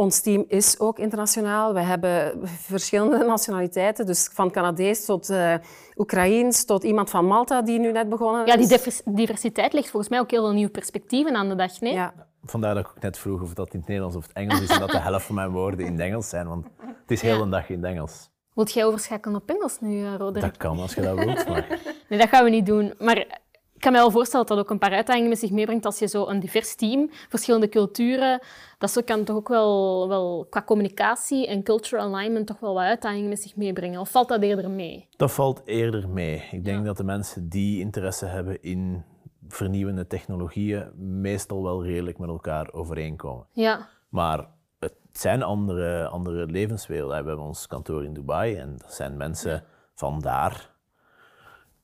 Ons 0.00 0.20
team 0.20 0.44
is 0.48 0.78
ook 0.78 0.98
internationaal. 0.98 1.74
We 1.74 1.80
hebben 1.80 2.40
verschillende 2.44 3.24
nationaliteiten, 3.34 4.06
dus 4.06 4.30
van 4.32 4.50
Canadees 4.50 5.04
tot 5.04 5.30
uh, 5.30 5.54
Oekraïens 5.96 6.64
tot 6.64 6.84
iemand 6.84 7.10
van 7.10 7.24
Malta 7.26 7.62
die 7.62 7.78
nu 7.78 7.92
net 7.92 8.08
begonnen 8.08 8.46
is. 8.46 8.68
Ja, 8.68 8.80
die 8.80 9.14
diversiteit 9.14 9.72
legt 9.72 9.90
volgens 9.90 10.10
mij 10.10 10.20
ook 10.20 10.30
heel 10.30 10.42
veel 10.42 10.52
nieuwe 10.52 10.70
perspectieven 10.70 11.34
aan 11.34 11.48
de 11.48 11.54
dag, 11.54 11.80
nee? 11.80 11.92
Ja. 11.92 12.14
Vandaar 12.44 12.74
dat 12.74 12.86
ik 12.86 13.02
net 13.02 13.18
vroeg 13.18 13.42
of 13.42 13.54
dat 13.54 13.72
in 13.72 13.78
het 13.78 13.88
Nederlands 13.88 14.16
of 14.16 14.26
het 14.26 14.32
Engels 14.32 14.60
is 14.60 14.70
en 14.70 14.80
dat 14.80 14.90
de 14.90 14.98
helft 14.98 15.26
van 15.26 15.34
mijn 15.34 15.50
woorden 15.50 15.86
in 15.86 15.92
het 15.92 16.00
Engels 16.00 16.28
zijn, 16.28 16.48
want 16.48 16.66
het 16.78 17.10
is 17.10 17.22
heel 17.22 17.36
ja. 17.36 17.42
een 17.42 17.50
dag 17.50 17.68
in 17.68 17.76
het 17.76 17.92
Engels. 17.92 18.30
Wilt 18.54 18.72
jij 18.72 18.84
overschakelen 18.84 19.36
op 19.36 19.50
Engels 19.50 19.80
nu, 19.80 20.04
eh, 20.04 20.14
Roderick? 20.14 20.48
Dat 20.48 20.56
kan, 20.56 20.78
als 20.78 20.94
je 20.94 21.00
dat 21.00 21.24
wilt. 21.24 21.48
Maar... 21.48 21.66
Nee, 22.08 22.18
dat 22.18 22.28
gaan 22.28 22.44
we 22.44 22.50
niet 22.50 22.66
doen. 22.66 22.94
Maar 22.98 23.40
ik 23.80 23.86
kan 23.86 23.94
me 23.94 24.02
wel 24.02 24.10
voorstellen 24.10 24.46
dat 24.46 24.56
dat 24.56 24.66
ook 24.66 24.72
een 24.72 24.78
paar 24.78 24.92
uitdagingen 24.92 25.28
met 25.28 25.38
zich 25.38 25.50
meebrengt 25.50 25.84
als 25.84 25.98
je 25.98 26.06
zo 26.06 26.26
een 26.26 26.40
divers 26.40 26.74
team, 26.74 27.10
verschillende 27.28 27.68
culturen, 27.68 28.40
dat 28.78 29.04
kan 29.04 29.24
toch 29.24 29.36
ook 29.36 29.48
wel, 29.48 30.08
wel 30.08 30.46
qua 30.50 30.62
communicatie 30.62 31.46
en 31.46 31.62
cultural 31.62 32.14
alignment 32.14 32.46
toch 32.46 32.60
wel 32.60 32.74
wat 32.74 32.82
uitdagingen 32.82 33.28
met 33.28 33.42
zich 33.42 33.56
meebrengen. 33.56 34.00
Of 34.00 34.10
valt 34.10 34.28
dat 34.28 34.42
eerder 34.42 34.70
mee? 34.70 35.08
Dat 35.16 35.32
valt 35.32 35.62
eerder 35.64 36.08
mee. 36.08 36.48
Ik 36.50 36.64
denk 36.64 36.84
dat 36.84 36.96
de 36.96 37.04
mensen 37.04 37.48
die 37.48 37.80
interesse 37.80 38.26
hebben 38.26 38.62
in 38.62 39.04
vernieuwende 39.48 40.06
technologieën 40.06 40.90
meestal 41.20 41.62
wel 41.62 41.84
redelijk 41.84 42.18
met 42.18 42.28
elkaar 42.28 42.72
overeenkomen. 42.72 43.46
Ja. 43.52 43.88
Maar 44.08 44.48
het 44.78 44.94
zijn 45.12 45.42
andere, 45.42 46.08
andere 46.08 46.46
levenswerelden. 46.46 47.22
We 47.22 47.28
hebben 47.28 47.46
ons 47.46 47.66
kantoor 47.66 48.04
in 48.04 48.14
Dubai 48.14 48.56
en 48.56 48.76
dat 48.76 48.94
zijn 48.94 49.16
mensen 49.16 49.64
van 49.94 50.20
daar 50.20 50.69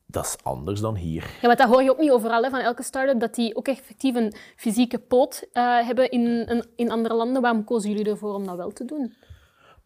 dat 0.07 0.25
is 0.25 0.37
anders 0.43 0.81
dan 0.81 0.95
hier. 0.95 1.23
Ja, 1.41 1.47
maar 1.47 1.57
dat 1.57 1.69
hoor 1.69 1.83
je 1.83 1.91
ook 1.91 1.99
niet 1.99 2.11
overal 2.11 2.43
hè, 2.43 2.51
van 2.51 2.61
elke 2.61 2.83
start-up, 2.83 3.21
dat 3.21 3.35
die 3.35 3.57
ook 3.57 3.69
effectief 3.69 4.15
een 4.15 4.35
fysieke 4.57 4.99
poot 4.99 5.47
uh, 5.53 5.87
hebben 5.87 6.11
in, 6.11 6.65
in 6.77 6.91
andere 6.91 7.15
landen. 7.15 7.43
Waarom 7.43 7.65
kozen 7.65 7.91
jullie 7.91 8.11
ervoor 8.11 8.35
om 8.35 8.47
dat 8.47 8.57
wel 8.57 8.71
te 8.71 8.85
doen? 8.85 9.15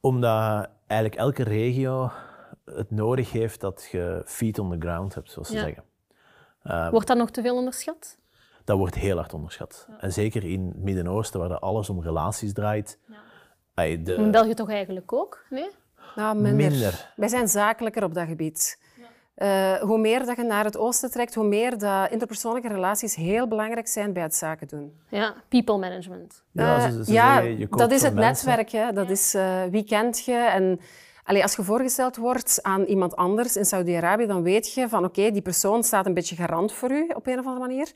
Omdat 0.01 0.69
eigenlijk 0.87 1.21
elke 1.21 1.43
regio 1.43 2.11
het 2.65 2.91
nodig 2.91 3.33
heeft 3.33 3.61
dat 3.61 3.89
je 3.93 4.23
feet 4.25 4.59
on 4.59 4.71
the 4.71 4.77
ground 4.79 5.15
hebt, 5.15 5.31
zoals 5.31 5.49
ze 5.49 5.59
zeggen. 5.59 5.85
Uh, 6.65 6.91
wordt 6.91 7.07
dat 7.07 7.17
nog 7.17 7.31
te 7.31 7.43
veel 7.43 7.57
onderschat? 7.57 8.19
Dat 8.65 8.79
wordt 8.79 8.95
heel 8.95 9.17
hard 9.17 9.35
onderschat. 9.35 9.89
En 9.99 10.13
zeker 10.13 10.45
in 10.45 10.67
het 10.67 10.83
Midden-Oosten, 10.83 11.41
waar 11.41 11.59
alles 11.59 11.89
om 11.89 12.03
relaties 12.03 12.53
draait. 12.53 12.99
Ja. 13.07 13.97
De... 13.97 14.15
In 14.15 14.31
België 14.31 14.55
toch 14.55 14.71
eigenlijk 14.71 15.13
ook? 15.13 15.45
Nee? 15.51 15.71
Nou, 16.17 16.35
minder. 16.35 16.71
minder. 16.71 17.13
Wij 17.17 17.29
zijn 17.29 17.49
zakelijker 17.49 18.05
op 18.05 18.15
dat 18.15 18.27
gebied. 18.27 18.79
Uh, 19.43 19.75
hoe 19.75 19.99
meer 19.99 20.27
dat 20.27 20.37
je 20.37 20.43
naar 20.43 20.65
het 20.65 20.77
oosten 20.77 21.11
trekt, 21.11 21.35
hoe 21.35 21.45
meer 21.47 21.79
dat 21.79 22.11
interpersoonlijke 22.11 22.69
relaties 22.69 23.15
heel 23.15 23.49
belangrijk 23.49 23.89
zijn 23.89 24.13
bij 24.13 24.23
het 24.23 24.35
zaken 24.35 24.69
doen. 24.69 24.93
Ja, 25.09 25.35
people 25.49 25.79
management. 25.79 26.43
Ja, 26.53 26.91
ja 27.07 27.43
dat 27.71 27.91
is 27.91 28.03
het 28.03 28.15
netwerk. 28.15 28.71
Hè. 28.71 28.93
Dat 28.93 29.11
is 29.11 29.35
uh, 29.35 29.63
wie 29.71 29.85
kent 29.85 30.25
je. 30.25 30.35
En 30.35 30.81
Allee, 31.31 31.43
als 31.43 31.57
je 31.57 31.63
voorgesteld 31.63 32.17
wordt 32.17 32.59
aan 32.63 32.85
iemand 32.85 33.17
anders 33.17 33.57
in 33.57 33.65
Saudi-Arabië, 33.65 34.27
dan 34.27 34.43
weet 34.43 34.73
je 34.75 34.89
van 34.89 35.05
oké, 35.05 35.31
die 35.31 35.43
persoon 35.43 35.85
staat 35.85 36.07
een 36.07 36.15
beetje 36.15 36.37
garant 36.37 36.73
voor 36.73 36.91
u 36.91 37.11
op 37.15 37.27
een 37.27 37.39
of 37.39 37.47
andere 37.47 37.67
manier. 37.67 37.93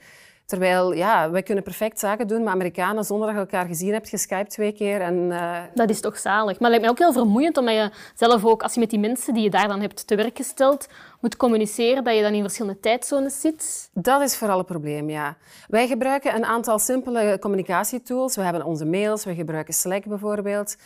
Terwijl, 0.47 0.93
ja, 0.93 1.31
wij 1.31 1.43
kunnen 1.43 1.65
perfect 1.65 1.99
zaken 1.99 2.27
doen 2.27 2.43
met 2.43 2.53
Amerikanen 2.53 3.05
zonder 3.05 3.27
dat 3.27 3.37
je 3.37 3.43
elkaar 3.43 3.67
gezien 3.67 3.93
hebt, 3.93 4.09
geskypt 4.09 4.51
twee 4.51 4.73
keer. 4.73 5.01
En, 5.01 5.15
uh... 5.15 5.57
Dat 5.75 5.91
is 5.91 6.01
toch 6.01 6.19
zalig. 6.19 6.61
Maar 6.61 6.71
het 6.71 6.81
lijkt 6.81 6.81
mij 6.81 6.91
ook 6.91 6.99
heel 6.99 7.13
vermoeiend, 7.13 7.57
omdat 7.57 7.75
je 7.75 7.91
zelf 8.15 8.45
ook, 8.45 8.63
als 8.63 8.75
je 8.75 8.81
met 8.81 8.91
die 8.91 8.99
mensen 8.99 9.35
die 9.35 9.43
je 9.43 9.51
daar 9.51 9.69
dan 9.69 9.81
hebt 9.81 10.07
te 10.07 10.15
werk 10.15 10.37
gesteld, 10.37 10.89
moet 11.21 11.37
communiceren, 11.37 12.05
dat 12.05 12.15
je 12.15 12.23
dan 12.23 12.33
in 12.33 12.43
verschillende 12.43 12.81
tijdzones 12.81 13.41
zit. 13.41 13.91
Dat 13.93 14.23
is 14.23 14.37
vooral 14.37 14.59
het 14.59 14.67
probleem, 14.67 15.11
ja. 15.11 15.37
Wij 15.69 15.87
gebruiken 15.87 16.35
een 16.35 16.45
aantal 16.45 16.79
simpele 16.79 17.39
communicatietools. 17.41 18.37
We 18.37 18.43
hebben 18.43 18.65
onze 18.65 18.85
mails, 18.85 19.25
we 19.25 19.35
gebruiken 19.35 19.75
Slack 19.75 20.05
bijvoorbeeld. 20.05 20.77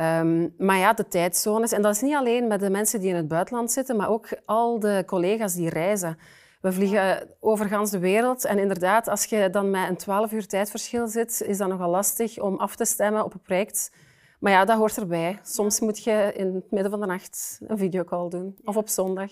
Um, 0.00 0.54
maar 0.58 0.78
ja, 0.78 0.92
de 0.92 1.08
tijdzones. 1.08 1.72
En 1.72 1.82
dat 1.82 1.94
is 1.94 2.00
niet 2.00 2.14
alleen 2.14 2.46
met 2.46 2.60
de 2.60 2.70
mensen 2.70 3.00
die 3.00 3.08
in 3.08 3.16
het 3.16 3.28
buitenland 3.28 3.72
zitten, 3.72 3.96
maar 3.96 4.10
ook 4.10 4.28
al 4.44 4.80
de 4.80 5.02
collega's 5.06 5.54
die 5.54 5.68
reizen. 5.68 6.18
We 6.60 6.72
vliegen 6.72 7.28
over 7.40 7.90
de 7.90 7.98
wereld 7.98 8.44
en 8.44 8.58
inderdaad, 8.58 9.08
als 9.08 9.24
je 9.24 9.50
dan 9.50 9.70
met 9.70 9.88
een 9.88 9.96
12 9.96 10.32
uur 10.32 10.46
tijdverschil 10.46 11.06
zit, 11.06 11.42
is 11.46 11.58
dat 11.58 11.68
nogal 11.68 11.90
lastig 11.90 12.38
om 12.38 12.56
af 12.56 12.76
te 12.76 12.84
stemmen 12.84 13.24
op 13.24 13.34
een 13.34 13.40
project. 13.40 13.92
Maar 14.40 14.52
ja, 14.52 14.64
dat 14.64 14.76
hoort 14.76 14.96
erbij. 14.96 15.38
Soms 15.42 15.80
moet 15.80 16.04
je 16.04 16.32
in 16.34 16.54
het 16.54 16.70
midden 16.70 16.90
van 16.90 17.00
de 17.00 17.06
nacht 17.06 17.60
een 17.66 17.78
videocall 17.78 18.28
doen, 18.28 18.56
of 18.64 18.76
op 18.76 18.88
zondag. 18.88 19.30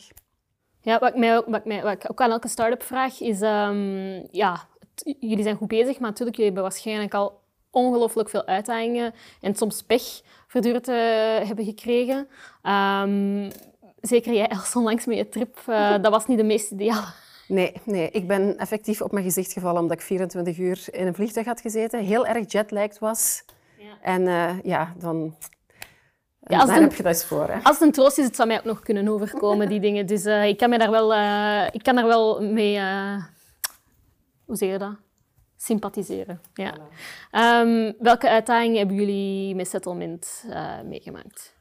Ja, 0.80 0.98
wat 0.98 1.08
ik, 1.08 1.18
mij, 1.18 1.34
wat 1.34 1.54
ik, 1.54 1.64
mij, 1.64 1.82
wat 1.82 2.10
ook 2.10 2.20
aan 2.20 2.30
elke 2.30 2.48
start-up 2.48 2.82
vraag, 2.82 3.20
is... 3.20 3.40
Um, 3.40 4.28
ja, 4.30 4.68
jullie 5.20 5.42
zijn 5.42 5.56
goed 5.56 5.68
bezig, 5.68 5.98
maar 5.98 6.08
natuurlijk, 6.08 6.36
jullie 6.36 6.52
hebben 6.52 6.70
waarschijnlijk 6.70 7.14
al 7.14 7.42
ongelooflijk 7.74 8.28
veel 8.28 8.46
uitdagingen 8.46 9.14
en 9.40 9.54
soms 9.54 9.82
pech 9.82 10.22
voortdurend 10.46 10.88
uh, 10.88 10.94
hebben 11.46 11.64
gekregen. 11.64 12.28
Um, 12.62 13.50
zeker 14.00 14.34
jij, 14.34 14.48
Els, 14.48 14.76
onlangs 14.76 15.06
met 15.06 15.16
je 15.16 15.28
trip, 15.28 15.58
uh, 15.68 15.92
dat 16.02 16.10
was 16.10 16.26
niet 16.26 16.38
de 16.38 16.44
meest 16.44 16.70
ideale. 16.70 17.06
Nee, 17.48 17.72
nee, 17.84 18.10
ik 18.10 18.26
ben 18.26 18.58
effectief 18.58 19.00
op 19.00 19.12
mijn 19.12 19.24
gezicht 19.24 19.52
gevallen 19.52 19.82
omdat 19.82 19.96
ik 19.96 20.02
24 20.02 20.58
uur 20.58 20.84
in 20.90 21.06
een 21.06 21.14
vliegtuig 21.14 21.46
had 21.46 21.60
gezeten. 21.60 22.04
Heel 22.04 22.26
erg 22.26 22.52
jetlagged 22.52 22.98
was. 22.98 23.44
Ja. 23.78 24.00
En 24.02 24.22
uh, 24.22 24.62
ja, 24.62 24.94
dan... 24.98 25.34
Ja, 26.40 26.58
als 26.58 26.68
daar 26.68 26.80
heb 26.80 26.94
je 26.94 27.02
dat 27.02 27.12
eens 27.12 27.24
voor. 27.24 27.48
Hè. 27.48 27.58
Als 27.62 27.78
het 27.78 27.80
een 27.80 27.92
troost 27.92 28.18
is, 28.18 28.24
het 28.24 28.36
zou 28.36 28.48
mij 28.48 28.58
ook 28.58 28.64
nog 28.64 28.80
kunnen 28.80 29.08
overkomen, 29.08 29.68
die 29.68 29.80
dingen. 29.86 30.06
Dus 30.06 30.24
ik, 30.24 30.56
kan 30.58 30.70
me 30.70 30.78
daar 30.78 30.90
wel, 30.90 31.12
ik 31.72 31.82
kan 31.82 31.94
daar 31.94 32.06
wel 32.06 32.42
mee... 32.42 32.80
hoe 34.44 34.56
zeg 34.56 34.70
je 34.70 34.78
dat? 34.78 34.96
Sympathiseren. 35.56 36.40
Ja. 36.54 36.74
Um, 37.60 37.94
welke 37.98 38.28
uitdagingen 38.28 38.78
hebben 38.78 38.96
jullie 38.96 39.54
met 39.54 39.68
settlement 39.68 40.44
meegemaakt? 40.84 41.56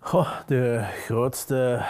Goh, 0.00 0.40
de 0.46 0.80
grootste, 0.82 1.84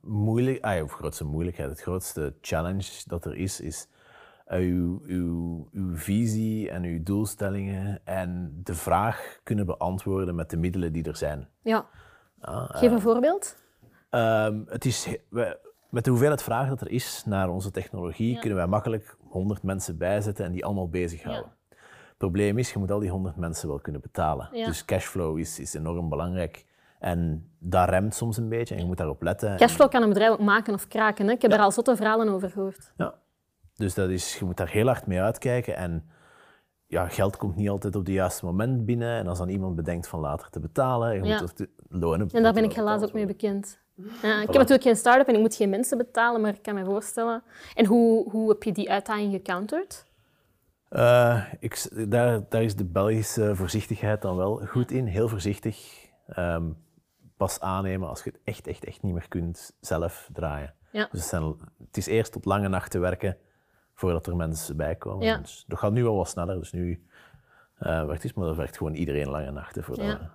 moeilijk, 0.00 0.64
ah, 0.64 0.82
of 0.82 0.92
grootste 0.92 1.24
moeilijkheid, 1.24 1.70
het 1.70 1.80
grootste 1.80 2.34
challenge 2.40 3.02
dat 3.06 3.24
er 3.24 3.36
is, 3.36 3.60
is 3.60 3.88
uh, 4.48 4.58
uw, 4.58 5.00
uw, 5.06 5.68
uw 5.72 5.96
visie 5.96 6.70
en 6.70 6.84
uw 6.84 7.02
doelstellingen 7.02 8.00
en 8.04 8.60
de 8.62 8.74
vraag 8.74 9.38
kunnen 9.42 9.66
beantwoorden 9.66 10.34
met 10.34 10.50
de 10.50 10.56
middelen 10.56 10.92
die 10.92 11.04
er 11.04 11.16
zijn. 11.16 11.48
Ja. 11.62 11.86
Geef 12.68 12.90
een 12.90 12.96
eh, 12.96 13.02
voorbeeld. 13.02 13.56
Um, 14.10 14.64
het 14.68 14.84
is, 14.84 15.08
met 15.90 16.04
de 16.04 16.10
hoeveelheid 16.10 16.42
vragen 16.42 16.68
dat 16.68 16.80
er 16.80 16.90
is 16.90 17.22
naar 17.26 17.48
onze 17.48 17.70
technologie, 17.70 18.38
kunnen 18.38 18.58
wij 18.58 18.66
makkelijk 18.66 19.16
100 19.36 19.62
mensen 19.62 19.98
bijzetten 19.98 20.44
en 20.44 20.52
die 20.52 20.64
allemaal 20.64 20.88
bezighouden. 20.88 21.52
Ja. 21.68 21.76
Het 22.08 22.16
probleem 22.16 22.58
is, 22.58 22.72
je 22.72 22.78
moet 22.78 22.90
al 22.90 22.98
die 22.98 23.10
100 23.10 23.36
mensen 23.36 23.68
wel 23.68 23.78
kunnen 23.78 24.00
betalen. 24.00 24.48
Dus 24.52 24.84
cashflow 24.84 25.38
is, 25.38 25.58
is 25.58 25.74
enorm 25.74 26.08
belangrijk. 26.08 26.66
En 26.98 27.50
dat 27.58 27.88
remt 27.88 28.14
soms 28.14 28.36
een 28.36 28.48
beetje 28.48 28.74
en 28.74 28.80
je 28.80 28.86
moet 28.86 28.96
daarop 28.96 29.22
letten. 29.22 29.56
Cashflow 29.56 29.90
kan 29.90 30.02
een 30.02 30.08
bedrijf 30.08 30.30
ook 30.30 30.40
maken 30.40 30.74
of 30.74 30.88
kraken. 30.88 31.26
Hè? 31.26 31.32
Ik 31.32 31.42
heb 31.42 31.50
ja. 31.50 31.56
er 31.56 31.62
al 31.62 31.70
zotte 31.70 31.96
verhalen 31.96 32.28
over 32.28 32.50
gehoord. 32.50 32.92
Ja, 32.96 33.14
dus 33.74 33.94
dat 33.94 34.08
is, 34.08 34.38
je 34.38 34.44
moet 34.44 34.56
daar 34.56 34.70
heel 34.70 34.86
hard 34.86 35.06
mee 35.06 35.20
uitkijken. 35.20 35.76
En 35.76 36.10
ja, 36.86 37.08
geld 37.08 37.36
komt 37.36 37.56
niet 37.56 37.68
altijd 37.68 37.96
op 37.96 38.04
het 38.04 38.14
juiste 38.14 38.44
moment 38.44 38.84
binnen. 38.84 39.18
En 39.18 39.26
als 39.26 39.38
dan 39.38 39.48
iemand 39.48 39.76
bedenkt 39.76 40.08
van 40.08 40.20
later 40.20 40.50
te 40.50 40.60
betalen, 40.60 41.14
je 41.14 41.24
ja. 41.24 41.40
moet 41.40 41.66
lonen. 41.88 42.28
En 42.30 42.42
daar 42.42 42.52
ben 42.52 42.64
ik 42.64 42.72
helaas 42.72 43.02
ook 43.02 43.12
mee 43.12 43.26
bekend. 43.26 43.84
Ja, 44.22 44.40
ik 44.40 44.46
heb 44.46 44.56
natuurlijk 44.56 44.82
geen 44.82 44.96
start-up 44.96 45.28
en 45.28 45.34
ik 45.34 45.40
moet 45.40 45.54
geen 45.54 45.70
mensen 45.70 45.98
betalen, 45.98 46.40
maar 46.40 46.54
ik 46.54 46.62
kan 46.62 46.74
me 46.74 46.84
voorstellen. 46.84 47.42
En 47.74 47.86
hoe, 47.86 48.30
hoe 48.30 48.48
heb 48.48 48.62
je 48.62 48.72
die 48.72 48.90
uitdaging 48.90 49.32
gecounterd? 49.32 50.04
Uh, 50.90 51.44
ik, 51.60 51.88
daar, 52.10 52.40
daar 52.48 52.62
is 52.62 52.76
de 52.76 52.84
Belgische 52.84 53.56
voorzichtigheid 53.56 54.22
dan 54.22 54.36
wel 54.36 54.60
goed 54.66 54.90
in. 54.90 55.06
Heel 55.06 55.28
voorzichtig. 55.28 56.06
Um, 56.36 56.76
pas 57.36 57.60
aannemen 57.60 58.08
als 58.08 58.24
je 58.24 58.30
het 58.30 58.40
echt, 58.44 58.66
echt, 58.66 58.84
echt 58.84 59.02
niet 59.02 59.12
meer 59.12 59.28
kunt 59.28 59.76
zelf 59.80 60.28
draaien. 60.32 60.74
Ja. 60.90 61.08
Dus 61.10 61.20
het, 61.20 61.28
zijn, 61.28 61.54
het, 61.78 61.96
is 61.96 62.06
eerst 62.06 62.32
tot 62.32 62.44
lange 62.44 62.68
nachten 62.68 63.00
werken 63.00 63.36
voordat 63.94 64.26
er 64.26 64.36
mensen 64.36 64.76
bij 64.76 64.96
komen. 64.96 65.26
Ja. 65.26 65.38
Dus 65.38 65.64
dat 65.66 65.78
gaat 65.78 65.92
nu 65.92 66.02
wel 66.02 66.16
wat 66.16 66.28
sneller. 66.28 66.58
Dus 66.58 66.72
nu 66.72 67.06
uh, 67.80 68.04
werkt 68.04 68.22
het, 68.22 68.34
maar 68.34 68.46
dat 68.46 68.56
werkt 68.56 68.76
gewoon 68.76 68.94
iedereen 68.94 69.28
lange 69.28 69.50
nachten. 69.50 69.84
Voor 69.84 70.02
ja. 70.02 70.34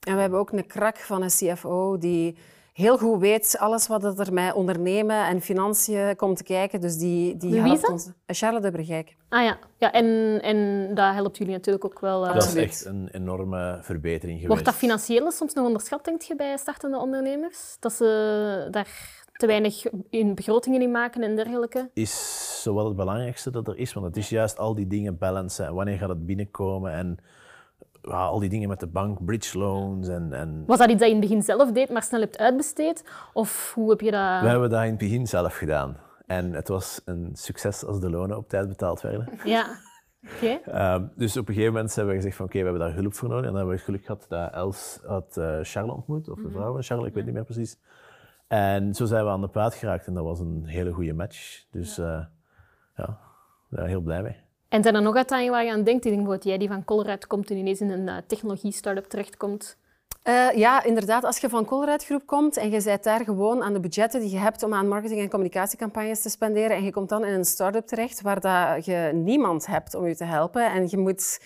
En 0.00 0.14
we 0.14 0.20
hebben 0.20 0.38
ook 0.38 0.52
een 0.52 0.66
krak 0.66 0.98
van 0.98 1.22
een 1.22 1.28
CFO 1.28 1.98
die 1.98 2.38
heel 2.80 2.98
goed 2.98 3.20
weet 3.20 3.56
alles 3.58 3.86
wat 3.86 4.18
er 4.18 4.32
met 4.32 4.54
ondernemen 4.54 5.26
en 5.26 5.40
financiën 5.40 6.16
komt 6.16 6.36
te 6.36 6.42
kijken. 6.42 6.80
Dus 6.80 6.96
die, 6.96 7.36
die 7.36 7.60
helpt 7.60 7.90
ons. 7.90 8.10
Charles 8.26 8.62
de 8.62 8.70
Bergijk. 8.70 9.16
Ah 9.28 9.44
ja, 9.44 9.58
ja 9.76 9.92
en, 9.92 10.40
en 10.42 10.88
dat 10.94 11.14
helpt 11.14 11.36
jullie 11.36 11.52
natuurlijk 11.52 11.84
ook 11.84 12.00
wel. 12.00 12.26
Uh... 12.26 12.34
Dat 12.34 12.44
is 12.44 12.54
echt 12.54 12.84
een 12.84 13.08
enorme 13.12 13.78
verbetering 13.82 14.40
geweest. 14.40 14.46
Wordt 14.46 14.64
dat 14.64 14.74
financiële 14.74 15.32
soms 15.32 15.54
nog 15.54 15.66
onderschat, 15.66 16.04
denk 16.04 16.22
je, 16.22 16.36
bij 16.36 16.56
startende 16.56 16.98
ondernemers? 16.98 17.76
Dat 17.80 17.92
ze 17.92 18.68
daar 18.70 19.18
te 19.32 19.46
weinig 19.46 19.84
in 20.10 20.34
begrotingen 20.34 20.82
in 20.82 20.90
maken 20.90 21.22
en 21.22 21.36
dergelijke? 21.36 21.90
Is 21.94 22.62
zowel 22.62 22.84
het 22.84 22.96
belangrijkste 22.96 23.50
dat 23.50 23.68
er 23.68 23.76
is, 23.76 23.92
want 23.92 24.06
het 24.06 24.16
is 24.16 24.28
juist 24.28 24.58
al 24.58 24.74
die 24.74 24.86
dingen 24.86 25.18
balancen. 25.18 25.74
Wanneer 25.74 25.98
gaat 25.98 26.08
het 26.08 26.26
binnenkomen 26.26 26.92
en 26.92 27.18
al 28.02 28.38
die 28.38 28.48
dingen 28.48 28.68
met 28.68 28.80
de 28.80 28.86
bank, 28.86 29.24
bridge 29.24 29.58
loans 29.58 30.08
en, 30.08 30.32
en... 30.32 30.64
Was 30.66 30.78
dat 30.78 30.90
iets 30.90 30.98
dat 30.98 31.08
je 31.08 31.14
in 31.14 31.20
het 31.20 31.28
begin 31.28 31.42
zelf 31.42 31.72
deed, 31.72 31.90
maar 31.90 32.02
snel 32.02 32.20
hebt 32.20 32.38
uitbesteed? 32.38 33.04
Of 33.32 33.72
hoe 33.74 33.90
heb 33.90 34.00
je 34.00 34.10
dat... 34.10 34.40
We 34.40 34.48
hebben 34.48 34.70
dat 34.70 34.82
in 34.82 34.88
het 34.88 34.98
begin 34.98 35.26
zelf 35.26 35.56
gedaan. 35.56 35.96
En 36.26 36.52
het 36.52 36.68
was 36.68 37.00
een 37.04 37.30
succes 37.32 37.84
als 37.84 38.00
de 38.00 38.10
lonen 38.10 38.36
op 38.36 38.48
tijd 38.48 38.68
betaald 38.68 39.00
werden. 39.00 39.28
Ja. 39.44 39.66
Okay. 40.36 40.60
Ehm, 40.64 41.04
dus 41.16 41.36
op 41.36 41.48
een 41.48 41.54
gegeven 41.54 41.74
moment 41.74 41.94
hebben 41.94 42.14
we 42.14 42.20
gezegd 42.20 42.36
van 42.36 42.46
oké, 42.46 42.58
we 42.58 42.64
hebben 42.64 42.82
daar 42.82 42.94
hulp 42.94 43.14
voor 43.14 43.28
nodig. 43.28 43.44
En 43.44 43.50
dan 43.50 43.58
hebben 43.58 43.76
we 43.76 43.82
geluk 43.82 44.04
gehad 44.04 44.26
dat 44.28 44.52
Els 44.52 45.00
had 45.06 45.36
uh, 45.38 45.58
Charles 45.62 45.94
ontmoet, 45.94 46.28
of 46.28 46.36
de 46.36 46.48
mhm. 46.48 46.52
vrouw 46.52 46.72
van 46.72 46.82
Charles, 46.82 47.06
ik 47.06 47.14
weet 47.14 47.24
niet 47.24 47.34
meer 47.34 47.44
precies. 47.44 47.78
En 48.48 48.94
zo 48.94 49.04
zijn 49.04 49.24
we 49.24 49.30
aan 49.30 49.40
de 49.40 49.48
praat 49.48 49.74
geraakt 49.74 50.06
en 50.06 50.14
dat 50.14 50.24
was 50.24 50.40
een 50.40 50.64
hele 50.66 50.92
goede 50.92 51.12
match. 51.12 51.64
Dus 51.70 51.98
uh, 51.98 52.24
ja, 52.96 53.18
daar 53.68 53.86
heel 53.86 54.00
blij 54.00 54.22
mee. 54.22 54.49
En 54.70 54.82
zijn 54.82 54.94
er 54.94 55.02
nog 55.02 55.16
uiteindelijk 55.16 55.58
waar 55.58 55.66
je 55.66 55.72
aan 55.78 55.84
denkt? 55.84 56.04
Ik 56.04 56.12
denk 56.12 56.42
jij 56.42 56.58
die 56.58 56.68
van 56.68 56.84
Colruyt 56.84 57.26
komt 57.26 57.50
en 57.50 57.56
ineens 57.56 57.80
in 57.80 57.90
een 57.90 58.06
uh, 58.06 58.16
technologie-startup 58.26 59.04
terechtkomt. 59.04 59.76
Uh, 60.24 60.52
ja, 60.52 60.84
inderdaad. 60.84 61.24
Als 61.24 61.38
je 61.38 61.48
van 61.48 61.64
Colruyt 61.64 62.04
Groep 62.04 62.26
komt 62.26 62.56
en 62.56 62.70
je 62.70 62.80
zit 62.80 63.04
daar 63.04 63.24
gewoon 63.24 63.62
aan 63.62 63.72
de 63.72 63.80
budgetten 63.80 64.20
die 64.20 64.30
je 64.30 64.38
hebt 64.38 64.62
om 64.62 64.74
aan 64.74 64.88
marketing- 64.88 65.20
en 65.20 65.28
communicatiecampagnes 65.28 66.22
te 66.22 66.28
spenderen 66.28 66.76
en 66.76 66.84
je 66.84 66.92
komt 66.92 67.08
dan 67.08 67.24
in 67.24 67.34
een 67.34 67.44
start-up 67.44 67.86
terecht 67.86 68.20
waar 68.20 68.40
dat 68.40 68.84
je 68.84 69.10
niemand 69.14 69.66
hebt 69.66 69.94
om 69.94 70.06
je 70.06 70.16
te 70.16 70.24
helpen 70.24 70.72
en 70.72 70.86
je 70.90 70.98
moet 70.98 71.40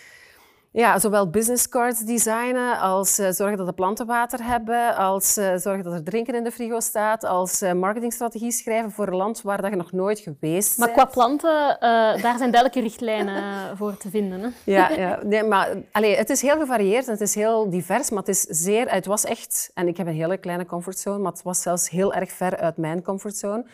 ja, 0.76 0.98
zowel 0.98 1.30
business 1.30 1.68
cards 1.68 2.00
designen, 2.00 2.78
als 2.78 3.18
uh, 3.18 3.30
zorgen 3.30 3.56
dat 3.56 3.66
de 3.66 3.72
planten 3.72 4.06
water 4.06 4.44
hebben, 4.44 4.96
als 4.96 5.38
uh, 5.38 5.56
zorgen 5.56 5.84
dat 5.84 5.92
er 5.92 6.02
drinken 6.02 6.34
in 6.34 6.44
de 6.44 6.50
frigo 6.50 6.80
staat, 6.80 7.24
als 7.24 7.62
uh, 7.62 7.72
marketingstrategie 7.72 8.50
schrijven 8.50 8.90
voor 8.90 9.06
een 9.06 9.16
land 9.16 9.42
waar 9.42 9.62
dat 9.62 9.70
je 9.70 9.76
nog 9.76 9.92
nooit 9.92 10.18
geweest 10.18 10.76
bent. 10.76 10.78
Maar 10.78 10.90
qua 10.90 11.04
planten, 11.04 11.76
daar 11.80 12.38
zijn 12.38 12.50
duidelijke 12.50 12.80
richtlijnen 12.80 13.76
voor 13.76 13.96
te 13.96 14.10
vinden. 14.10 14.40
Hè? 14.40 14.48
Ja, 14.64 14.90
ja. 15.02 15.18
Nee, 15.22 15.42
maar 15.42 15.68
allez, 15.92 16.16
het 16.16 16.30
is 16.30 16.42
heel 16.42 16.58
gevarieerd 16.58 17.06
en 17.06 17.12
het 17.12 17.20
is 17.20 17.34
heel 17.34 17.70
divers, 17.70 18.10
maar 18.10 18.18
het 18.18 18.28
is 18.28 18.40
zeer... 18.40 18.92
Het 18.92 19.06
was 19.06 19.24
echt... 19.24 19.70
En 19.74 19.88
ik 19.88 19.96
heb 19.96 20.06
een 20.06 20.14
hele 20.14 20.36
kleine 20.36 20.66
comfortzone, 20.66 21.18
maar 21.18 21.32
het 21.32 21.42
was 21.42 21.62
zelfs 21.62 21.90
heel 21.90 22.14
erg 22.14 22.32
ver 22.32 22.56
uit 22.56 22.76
mijn 22.76 23.02
comfortzone. 23.02 23.64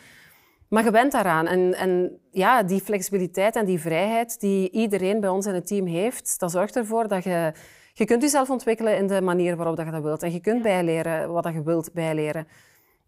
Maar 0.71 0.83
je 0.83 0.91
bent 0.91 1.11
daaraan. 1.11 1.47
En, 1.47 1.73
en 1.73 2.19
ja, 2.31 2.63
die 2.63 2.81
flexibiliteit 2.81 3.55
en 3.55 3.65
die 3.65 3.79
vrijheid 3.79 4.39
die 4.39 4.69
iedereen 4.69 5.19
bij 5.19 5.29
ons 5.29 5.45
in 5.45 5.53
het 5.53 5.67
team 5.67 5.85
heeft, 5.85 6.39
dat 6.39 6.51
zorgt 6.51 6.75
ervoor 6.75 7.07
dat 7.07 7.23
je... 7.23 7.53
Je 7.93 8.05
kunt 8.05 8.21
jezelf 8.21 8.49
ontwikkelen 8.49 8.97
in 8.97 9.07
de 9.07 9.21
manier 9.21 9.55
waarop 9.55 9.75
dat 9.75 9.85
je 9.85 9.91
dat 9.91 10.03
wilt. 10.03 10.23
En 10.23 10.31
je 10.31 10.39
kunt 10.39 10.61
bijleren 10.61 11.31
wat 11.31 11.53
je 11.53 11.63
wilt 11.63 11.93
bijleren. 11.93 12.47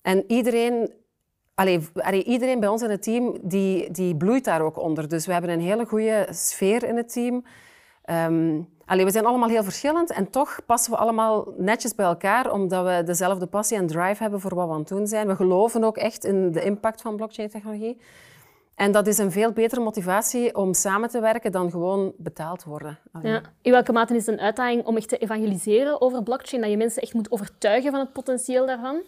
En 0.01 0.23
iedereen, 0.27 0.93
allee, 1.55 2.23
iedereen 2.23 2.59
bij 2.59 2.69
ons 2.69 2.81
in 2.81 2.89
het 2.89 3.03
team 3.03 3.37
die, 3.41 3.91
die 3.91 4.15
bloeit 4.15 4.43
daar 4.43 4.61
ook 4.61 4.77
onder. 4.77 5.07
Dus 5.07 5.25
we 5.25 5.31
hebben 5.31 5.51
een 5.51 5.61
hele 5.61 5.85
goede 5.85 6.27
sfeer 6.29 6.83
in 6.83 6.97
het 6.97 7.13
team. 7.13 7.45
Um, 8.05 8.69
we 8.85 9.11
zijn 9.11 9.25
allemaal 9.25 9.49
heel 9.49 9.63
verschillend 9.63 10.11
en 10.11 10.29
toch 10.29 10.59
passen 10.65 10.91
we 10.91 10.97
allemaal 10.97 11.53
netjes 11.57 11.95
bij 11.95 12.05
elkaar, 12.05 12.51
omdat 12.51 12.85
we 12.85 13.03
dezelfde 13.05 13.45
passie 13.45 13.77
en 13.77 13.87
drive 13.87 14.21
hebben 14.21 14.39
voor 14.39 14.55
wat 14.55 14.67
we 14.67 14.73
aan 14.73 14.79
het 14.79 14.87
doen 14.87 15.07
zijn. 15.07 15.27
We 15.27 15.35
geloven 15.35 15.83
ook 15.83 15.97
echt 15.97 16.25
in 16.25 16.51
de 16.51 16.63
impact 16.63 17.01
van 17.01 17.15
blockchain-technologie. 17.15 17.97
En 18.75 18.91
dat 18.91 19.07
is 19.07 19.17
een 19.17 19.31
veel 19.31 19.51
betere 19.51 19.81
motivatie 19.81 20.55
om 20.55 20.73
samen 20.73 21.09
te 21.09 21.19
werken 21.19 21.51
dan 21.51 21.71
gewoon 21.71 22.13
betaald 22.17 22.63
worden. 22.63 22.99
Ja. 23.21 23.41
In 23.61 23.71
welke 23.71 23.91
mate 23.91 24.15
is 24.15 24.25
het 24.25 24.35
een 24.35 24.41
uitdaging 24.45 24.85
om 24.85 24.97
echt 24.97 25.09
te 25.09 25.17
evangeliseren 25.17 26.01
over 26.01 26.23
blockchain, 26.23 26.61
dat 26.61 26.71
je 26.71 26.77
mensen 26.77 27.01
echt 27.01 27.13
moet 27.13 27.31
overtuigen 27.31 27.91
van 27.91 27.99
het 27.99 28.13
potentieel 28.13 28.65
daarvan? 28.65 29.01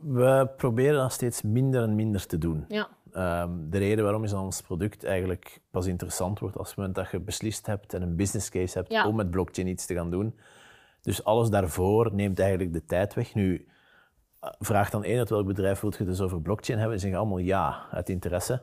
We 0.00 0.48
proberen 0.56 1.00
dat 1.00 1.12
steeds 1.12 1.42
minder 1.42 1.82
en 1.82 1.94
minder 1.94 2.26
te 2.26 2.38
doen. 2.38 2.64
Ja. 2.68 2.88
Ehm, 3.16 3.50
de 3.70 3.78
reden 3.78 4.04
waarom 4.04 4.24
is 4.24 4.30
dat 4.30 4.40
ons 4.40 4.60
product 4.60 5.04
eigenlijk 5.04 5.60
pas 5.70 5.86
interessant 5.86 6.38
wordt 6.38 6.56
als 6.58 6.68
het 6.68 6.76
moment 6.76 6.94
dat 6.94 7.10
je 7.10 7.20
beslist 7.20 7.66
hebt 7.66 7.94
en 7.94 8.02
een 8.02 8.16
business 8.16 8.50
case 8.50 8.78
hebt 8.78 8.90
Ja. 8.92 9.08
om 9.08 9.16
met 9.16 9.30
blockchain 9.30 9.68
iets 9.68 9.86
te 9.86 9.94
gaan 9.94 10.10
doen. 10.10 10.38
Dus 11.02 11.24
alles 11.24 11.50
daarvoor 11.50 12.14
neemt 12.14 12.38
eigenlijk 12.38 12.72
de 12.72 12.84
tijd 12.84 13.14
weg. 13.14 13.34
Nu, 13.34 13.68
eh, 14.40 14.50
vraag 14.58 14.90
dan 14.90 15.04
één 15.04 15.18
uit 15.18 15.30
welk 15.30 15.46
bedrijf 15.46 15.80
wilt 15.80 15.96
je 15.96 16.04
dus 16.04 16.20
over 16.20 16.42
blockchain 16.42 16.78
hebben? 16.78 16.96
En 16.96 17.02
zeggen 17.02 17.18
allemaal 17.20 17.38
ja, 17.38 17.86
uit 17.90 18.08
interesse. 18.08 18.62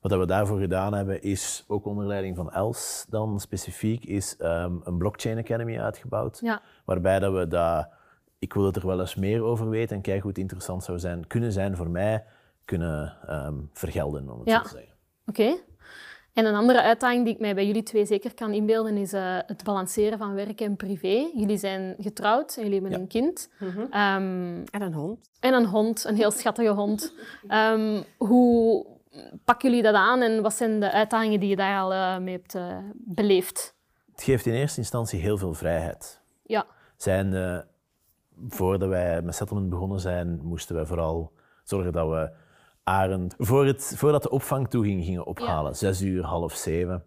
Wat 0.00 0.12
we 0.12 0.26
daarvoor 0.26 0.58
gedaan 0.60 0.94
hebben, 0.94 1.22
is 1.22 1.64
ook 1.66 1.86
onder 1.86 2.06
leiding 2.06 2.36
van 2.36 2.52
Els 2.52 3.06
dan 3.08 3.40
specifiek, 3.40 4.04
is 4.04 4.36
ehm, 4.36 4.76
een 4.84 4.98
blockchain 4.98 5.38
academy 5.38 5.78
uitgebouwd. 5.80 6.38
Ja. 6.40 6.62
Waarbij 6.84 7.18
dat 7.18 7.32
we 7.32 7.48
dat, 7.48 7.88
ik 8.38 8.54
wil 8.54 8.64
het 8.64 8.76
er 8.76 8.86
wel 8.86 9.00
eens 9.00 9.14
meer 9.14 9.42
over 9.42 9.68
weten 9.68 9.96
en 9.96 10.02
kijken 10.02 10.22
hoe 10.22 10.30
het 10.30 10.40
interessant 10.40 10.84
zou 10.84 10.98
zijn, 10.98 11.26
kunnen 11.26 11.52
zijn 11.52 11.76
voor 11.76 11.90
mij, 11.90 12.24
kunnen 12.64 13.16
ehm, 13.26 13.54
vergelden, 13.72 14.30
om 14.30 14.38
het 14.38 14.48
Ja. 14.48 14.56
zo 14.56 14.62
te 14.62 14.68
zeggen. 14.68 14.92
Oké. 15.26 15.56
En 16.32 16.44
een 16.46 16.54
andere 16.54 16.82
uitdaging 16.82 17.24
die 17.24 17.34
ik 17.34 17.40
mij 17.40 17.54
bij 17.54 17.66
jullie 17.66 17.82
twee 17.82 18.06
zeker 18.06 18.34
kan 18.34 18.52
inbeelden, 18.52 18.96
is 18.96 19.12
eh, 19.12 19.38
het 19.46 19.64
balanceren 19.64 20.18
van 20.18 20.34
werk 20.34 20.60
en 20.60 20.76
privé. 20.76 21.30
Jullie 21.34 21.56
zijn 21.56 21.94
getrouwd 21.98 22.56
en 22.56 22.62
jullie 22.62 22.80
hebben 22.80 22.90
Ja. 22.98 22.98
een 22.98 23.08
kind. 23.08 23.50
Ehm, 23.90 24.62
En 24.70 24.82
een 24.82 24.92
hond. 24.94 25.30
en 25.40 25.54
een 25.54 25.66
hond, 25.66 26.04
een 26.04 26.16
heel 26.16 26.30
schattige 26.30 26.68
hond. 26.72 27.12
Ehm, 27.48 28.02
hoe 28.16 28.86
pakken 29.44 29.68
jullie 29.68 29.84
dat 29.84 29.94
aan 29.94 30.20
en 30.22 30.42
wat 30.42 30.54
zijn 30.54 30.80
de 30.80 30.92
uitdagingen 30.92 31.40
die 31.40 31.48
je 31.48 31.56
daar 31.56 31.80
al 31.80 31.92
eh, 31.92 32.18
mee 32.18 32.34
hebt 32.34 32.54
eh, 32.54 32.78
beleefd? 32.94 33.74
Het 34.12 34.22
geeft 34.22 34.46
in 34.46 34.54
eerste 34.54 34.78
instantie 34.78 35.20
heel 35.20 35.38
veel 35.38 35.54
vrijheid. 35.54 36.20
Ja. 36.42 36.66
Zijn, 36.96 37.34
eh, 37.34 37.58
voordat 38.48 38.88
wij 38.88 39.22
met 39.22 39.34
settlement 39.34 39.68
begonnen 39.70 40.00
zijn, 40.00 40.40
moesten 40.42 40.74
wij 40.74 40.86
vooral 40.86 41.32
zorgen 41.64 41.92
dat 41.92 42.08
we 42.08 42.30
Arend, 42.84 43.34
voor 43.38 43.66
het, 43.66 43.92
voordat 43.96 44.22
de 44.22 44.30
opvang 44.30 44.68
toeging, 44.70 45.04
gingen 45.04 45.26
ophalen. 45.26 45.76
Zes 45.76 46.02
uur, 46.02 46.24
half 46.24 46.52
zeven. 46.54 47.04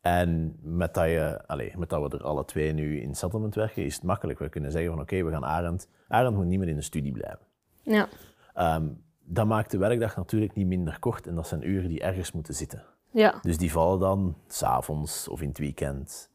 En 0.00 0.56
met 0.62 0.94
dat, 0.94 1.04
je, 1.04 1.42
allez, 1.46 1.74
met 1.74 1.88
dat 1.88 2.10
we 2.12 2.18
er 2.18 2.24
alle 2.24 2.44
twee 2.44 2.72
nu 2.72 3.00
in 3.00 3.14
settlement 3.14 3.54
werken, 3.54 3.84
is 3.84 3.94
het 3.94 4.02
makkelijk. 4.04 4.38
We 4.38 4.48
kunnen 4.48 4.72
zeggen 4.72 4.90
van 4.90 5.00
oké, 5.00 5.22
we 5.24 5.30
gaan 5.30 5.44
Arend. 5.44 5.88
Arend 6.08 6.36
moet 6.36 6.44
niet 6.46 6.58
meer 6.58 6.68
in 6.68 6.76
de 6.76 6.82
studie 6.82 7.12
blijven. 7.12 7.46
Ja. 7.82 8.08
Ehm, 8.54 8.88
dat 9.20 9.46
maakt 9.46 9.70
de 9.70 9.78
werkdag 9.78 10.16
natuurlijk 10.16 10.54
niet 10.54 10.66
minder 10.66 10.98
kort 10.98 11.26
en 11.26 11.34
dat 11.34 11.48
zijn 11.48 11.68
uren 11.68 11.88
die 11.88 12.00
ergens 12.00 12.32
moeten 12.32 12.54
zitten. 12.54 12.84
Ja. 13.10 13.38
Dus 13.42 13.58
die 13.58 13.72
vallen 13.72 14.00
dan 14.00 14.36
s'avonds 14.48 15.28
of 15.28 15.40
in 15.42 15.48
het 15.48 15.58
weekend. 15.58 16.30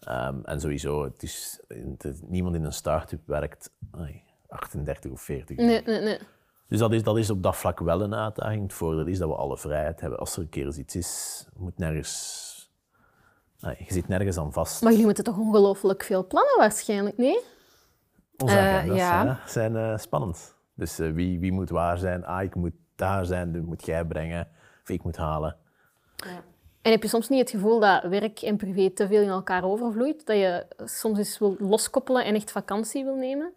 Ehm, 0.00 0.40
en 0.44 0.60
sowieso, 0.60 1.04
het 1.04 1.22
is, 1.22 1.60
het- 1.98 2.22
niemand 2.28 2.54
in 2.54 2.64
een 2.64 2.72
start-up 2.72 3.20
werkt 3.26 3.72
ai, 3.90 4.22
38 4.48 5.10
of 5.10 5.20
40 5.20 5.58
uur. 5.58 5.64
Nee, 5.66 5.82
nee, 5.86 6.00
nee. 6.00 6.18
Dus 6.68 6.78
dat 6.78 6.92
is, 6.92 7.02
dat 7.02 7.18
is 7.18 7.30
op 7.30 7.42
dat 7.42 7.56
vlak 7.56 7.78
wel 7.80 8.02
een 8.02 8.14
uitdaging. 8.14 8.62
Het 8.62 8.72
voordeel 8.72 9.06
is 9.06 9.18
dat 9.18 9.28
we 9.28 9.34
alle 9.34 9.58
vrijheid 9.58 10.00
hebben. 10.00 10.18
Als 10.18 10.36
er 10.36 10.42
een 10.42 10.48
keer 10.48 10.66
eens 10.66 10.76
iets 10.78 10.96
is, 10.96 11.44
moet 11.56 11.78
nergens... 11.78 12.50
ai, 13.60 13.76
je 13.78 13.92
zit 13.92 14.08
nergens 14.08 14.38
aan 14.38 14.52
vast. 14.52 14.82
Maar 14.82 14.90
jullie 14.90 15.06
moeten 15.06 15.24
toch 15.24 15.38
ongelooflijk 15.38 16.02
veel 16.02 16.26
plannen 16.26 16.58
waarschijnlijk, 16.58 17.16
nee? 17.18 17.40
Onze 18.38 18.56
Eh, 18.56 18.74
agendas 18.76 18.96
ja. 18.96 19.26
hè, 19.26 19.48
zijn 19.50 19.76
eh, 19.76 19.98
spannend. 19.98 20.54
Dus 20.74 20.98
eh, 20.98 21.10
wie, 21.12 21.38
wie 21.40 21.52
moet 21.52 21.70
waar 21.70 21.98
zijn? 21.98 22.24
Ah, 22.24 22.42
ik 22.42 22.54
moet 22.54 22.72
daar 22.96 23.26
zijn, 23.26 23.52
dat 23.52 23.62
moet 23.62 23.86
jij 23.86 24.04
brengen. 24.04 24.48
Of 24.82 24.88
ik 24.88 25.02
moet 25.02 25.16
halen. 25.16 25.56
En 26.82 26.90
heb 26.90 27.02
je 27.02 27.08
soms 27.08 27.28
niet 27.28 27.40
het 27.40 27.50
gevoel 27.50 27.80
dat 27.80 28.02
werk 28.02 28.40
en 28.40 28.56
privé 28.56 28.90
te 28.90 29.06
veel 29.06 29.22
in 29.22 29.28
elkaar 29.28 29.64
overvloeit? 29.64 30.26
Dat 30.26 30.36
je 30.36 30.66
soms 30.84 31.18
eens 31.18 31.38
wil 31.38 31.56
loskoppelen 31.58 32.24
en 32.24 32.34
echt 32.34 32.50
vakantie 32.50 33.04
wil 33.04 33.16
nemen? 33.16 33.52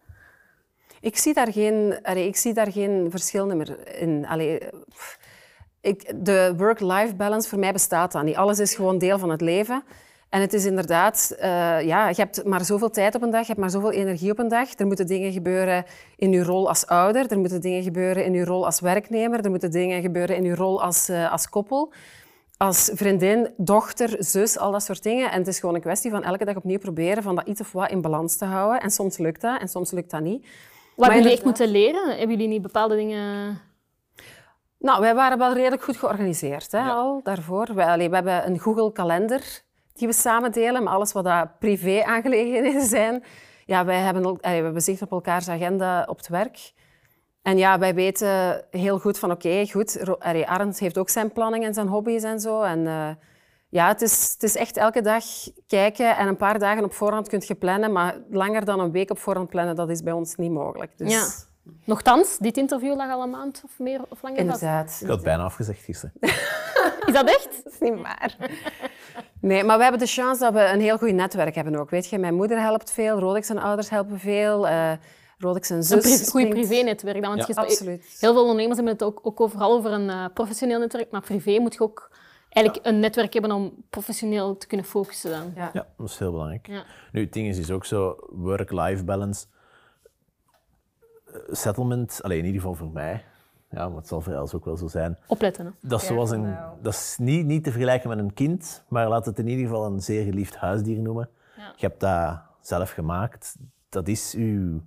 Ik 1.06 1.18
zie 1.18 1.34
daar 1.34 1.52
geen, 1.52 2.00
allee, 2.04 2.28
ik 2.28 2.36
zie 2.36 2.54
daar 2.54 2.72
geen 2.72 3.08
verschil 3.10 3.46
meer 3.46 3.98
in. 4.00 4.26
Ik, 5.82 6.14
de 6.26 6.54
work-life 6.58 7.16
balance 7.16 7.50
voor 7.50 7.60
mij 7.60 7.72
bestaat 7.72 8.12
dan 8.12 8.26
niet. 8.26 8.36
Alles 8.36 8.60
is 8.60 8.76
gewoon 8.76 8.98
deel 8.98 9.20
van 9.20 9.30
het 9.30 9.42
leven. 9.42 9.84
En 10.30 10.42
het 10.42 10.54
is 10.54 10.66
inderdaad, 10.66 11.36
eh, 11.40 11.50
ja, 11.82 12.10
je 12.10 12.16
hebt 12.16 12.46
maar 12.46 12.66
zoveel 12.66 12.90
tijd 12.90 13.16
op 13.16 13.22
een 13.22 13.30
dag, 13.30 13.42
je 13.42 13.48
hebt 13.48 13.60
maar 13.60 13.70
zoveel 13.70 13.92
energie 13.92 14.32
op 14.32 14.40
een 14.40 14.48
dag. 14.48 14.80
Er 14.80 14.86
moeten 14.86 15.08
dingen 15.08 15.32
gebeuren 15.32 15.86
in 16.16 16.32
je 16.32 16.44
rol 16.44 16.68
als 16.68 16.88
ouder, 16.88 17.32
er 17.32 17.40
moeten 17.40 17.62
dingen 17.62 17.84
gebeuren 17.84 18.26
in 18.26 18.34
je 18.34 18.46
rol 18.46 18.66
als 18.66 18.80
werknemer, 18.80 19.44
er 19.44 19.50
moeten 19.50 19.72
dingen 19.72 20.02
gebeuren 20.02 20.36
in 20.36 20.44
je 20.44 20.56
rol 20.56 20.82
als, 20.82 21.10
eh, 21.10 21.32
als 21.32 21.50
koppel, 21.50 21.94
als 22.58 22.92
vriendin, 22.94 23.54
dochter, 23.58 24.16
zus, 24.20 24.58
al 24.58 24.72
dat 24.72 24.84
soort 24.84 25.04
dingen. 25.04 25.32
En 25.32 25.38
het 25.38 25.48
is 25.48 25.60
gewoon 25.60 25.76
een 25.76 25.82
kwestie 25.82 26.12
van 26.12 26.24
elke 26.24 26.46
dag 26.46 26.56
opnieuw 26.56 26.80
proberen 26.80 27.24
van 27.24 27.36
dat 27.36 27.48
iets 27.48 27.62
of 27.62 27.72
wat 27.72 27.92
in 27.92 28.02
balans 28.02 28.36
te 28.36 28.46
houden. 28.46 28.82
En 28.82 28.92
soms 28.92 29.18
lukt 29.18 29.42
dat 29.42 29.62
en 29.62 29.68
soms 29.68 29.92
lukt 29.92 30.12
dat 30.12 30.22
niet. 30.22 30.48
Wat 30.96 31.06
hebben 31.06 31.16
jullie 31.18 31.32
echt 31.38 31.46
moeten 31.46 31.68
leren? 31.68 32.08
Hebben 32.10 32.30
jullie 32.30 32.48
niet 32.48 32.62
bepaalde 32.62 32.96
dingen... 32.96 33.60
Nou, 34.80 35.02
wij 35.02 35.16
waren 35.16 35.38
wel 35.38 35.54
redelijk 35.54 35.84
goed 35.84 35.98
georganiseerd 35.98 36.72
hè, 36.72 36.80
al 36.82 37.20
daarvoor. 37.24 37.68
Wij, 37.74 37.86
allee, 37.86 38.10
we 38.10 38.16
hebben 38.16 38.48
een 38.48 38.60
Google-kalender 38.60 39.62
die 39.94 40.08
we 40.08 40.14
samen 40.14 40.52
delen, 40.52 40.84
maar 40.84 40.94
alles 40.94 41.12
wat 41.12 41.24
dat 41.24 41.60
privé-aangelegenheden 41.60 42.82
zijn, 42.96 43.24
ja, 43.66 43.86
wij 43.86 44.00
hebben, 44.00 44.26
ook- 44.26 44.42
allee, 44.42 44.58
we 44.58 44.64
hebben 44.64 44.82
zicht 44.82 45.02
op 45.02 45.12
elkaars 45.12 45.50
agenda 45.50 46.06
op 46.10 46.18
het 46.18 46.28
werk. 46.28 46.74
En 47.42 47.58
ja, 47.58 47.80
wij 47.80 47.94
weten 47.96 48.66
heel 48.72 49.00
goed 49.00 49.20
van, 49.20 49.32
oké, 49.32 49.68
goed, 49.72 49.98
Ro- 50.02 50.18
allee, 50.20 50.48
Arend 50.48 50.80
heeft 50.80 50.98
ook 50.98 51.10
zijn 51.10 51.32
planning 51.32 51.64
en 51.64 51.74
zijn 51.74 51.88
hobby's 51.88 52.24
en 52.24 52.40
zo. 52.40 52.62
En 52.62 52.88
eh, 52.88 53.10
ja, 53.76 53.88
het 53.88 54.02
is, 54.02 54.32
het 54.34 54.44
is 54.44 54.56
echt 54.56 54.78
elke 54.78 55.02
dag 55.02 55.24
kijken 55.68 56.18
en 56.18 56.28
een 56.28 56.36
paar 56.38 56.60
dagen 56.60 56.84
op 56.84 56.94
voorhand 56.94 57.28
kunt 57.28 57.48
je 57.48 57.56
plannen, 57.56 57.92
maar 57.92 58.16
langer 58.30 58.66
dan 58.66 58.80
een 58.80 58.92
week 58.92 59.10
op 59.12 59.20
voorhand 59.20 59.50
plannen, 59.50 59.76
dat 59.76 59.90
is 59.90 60.02
bij 60.04 60.14
ons 60.14 60.36
niet 60.36 60.52
mogelijk. 60.52 60.98
Dus, 60.98 61.12
Ja. 61.14 61.26
Nochtans, 61.86 62.38
dit 62.38 62.58
interview 62.58 62.96
lag 62.96 63.12
al 63.12 63.24
een 63.24 63.30
maand 63.30 63.62
of 63.66 63.80
meer 63.80 64.02
of 64.10 64.22
langer 64.22 64.46
vast. 64.46 64.62
Inderdaad. 64.62 65.00
Ik 65.02 65.08
had 65.08 65.24
bijna 65.24 65.44
afgezegd 65.44 65.84
gisteren. 65.84 66.14
Is 67.06 67.14
dat 67.14 67.28
echt? 67.28 67.50
Dat 67.64 67.74
is 67.74 67.80
niet 67.80 68.02
waar. 68.02 68.36
Nee, 69.42 69.64
maar 69.64 69.76
we 69.78 69.84
hebben 69.84 70.02
de 70.02 70.08
chance 70.08 70.40
dat 70.44 70.54
we 70.54 70.60
een 70.66 70.82
heel 70.82 70.98
goed 70.98 71.12
netwerk 71.14 71.56
hebben 71.56 71.76
ook. 71.76 71.90
Weet 71.90 72.08
je, 72.10 72.18
mijn 72.18 72.36
moeder 72.36 72.60
helpt 72.62 72.92
veel, 72.92 73.20
Rolex 73.20 73.50
en 73.50 73.58
ouders 73.58 73.90
helpen 73.90 74.20
veel, 74.20 74.68
eh 74.68 74.92
Rolex 75.38 75.70
en 75.70 75.76
Een 75.76 75.84
zus. 75.84 76.02
pri- 76.02 76.30
goed 76.42 76.50
privé-netwerk. 76.50 77.22
dan, 77.22 77.36
Want 77.36 77.48
Ja. 77.48 77.54
Absoluut. 77.62 78.18
Heel 78.20 78.32
veel 78.34 78.42
ondernemers 78.42 78.76
hebben 78.76 78.94
het 78.94 79.04
ook, 79.04 79.20
ook 79.24 79.42
overal 79.42 79.72
over 79.72 79.92
een 79.92 80.10
eh, 80.10 80.26
professioneel 80.34 80.80
netwerk, 80.80 81.12
maar 81.12 81.22
privé 81.22 81.60
moet 81.60 81.74
je 81.74 81.80
ook 81.80 82.12
eigenlijk 82.56 82.86
een 82.86 83.00
netwerk 83.00 83.34
hebben 83.34 83.52
om 83.52 83.74
professioneel 83.90 84.58
te 84.58 84.68
kunnen 84.68 84.86
focussen. 84.86 85.32
Dan. 85.32 85.52
Ja. 85.56 85.70
Ja, 85.74 85.88
dat 85.98 86.10
is 86.10 86.18
heel 86.18 86.32
belangrijk. 86.32 86.68
Ja. 86.68 86.84
Nu, 87.12 87.22
het 87.22 87.34
ding 87.34 87.48
is, 87.48 87.58
is 87.58 87.72
ook 87.72 87.86
zo, 87.86 88.18
work-life 88.30 89.04
balance. 89.04 89.46
Eh, 91.26 91.34
Settlement, 91.50 92.20
alleen 92.24 92.40
in 92.40 92.46
ieder 92.46 92.62
geval 92.62 92.76
voor 92.76 92.92
mij, 92.92 93.24
ja, 93.70 93.88
maar 93.88 93.98
het 93.98 94.08
zal 94.08 94.22
voor 94.22 94.34
Els 94.34 94.54
ook 94.54 94.66
wel 94.66 94.78
zo 94.78 94.88
zijn. 94.88 95.18
Opletten. 95.28 95.66
Hè. 95.66 95.72
Dat 95.82 96.02
is, 96.02 96.08
zoals 96.08 96.32
een, 96.32 96.56
dat 96.82 96.94
is 96.94 97.16
niet, 97.20 97.46
niet 97.46 97.64
te 97.64 97.72
vergelijken 97.72 98.10
met 98.10 98.18
een 98.18 98.34
kind, 98.34 98.84
maar 98.88 99.08
laat 99.08 99.26
het 99.26 99.40
in 99.40 99.48
ieder 99.48 99.66
geval 99.66 99.86
een 99.86 100.02
zeer 100.02 100.24
geliefd 100.24 100.56
huisdier 100.56 101.02
noemen. 101.02 101.30
Ja. 101.58 101.74
Je 101.76 101.86
hebt 101.86 102.00
dat 102.00 102.42
zelf 102.62 102.92
gemaakt. 102.92 103.56
Dat 103.90 104.08
is 104.08 104.34
uw... 104.38 104.82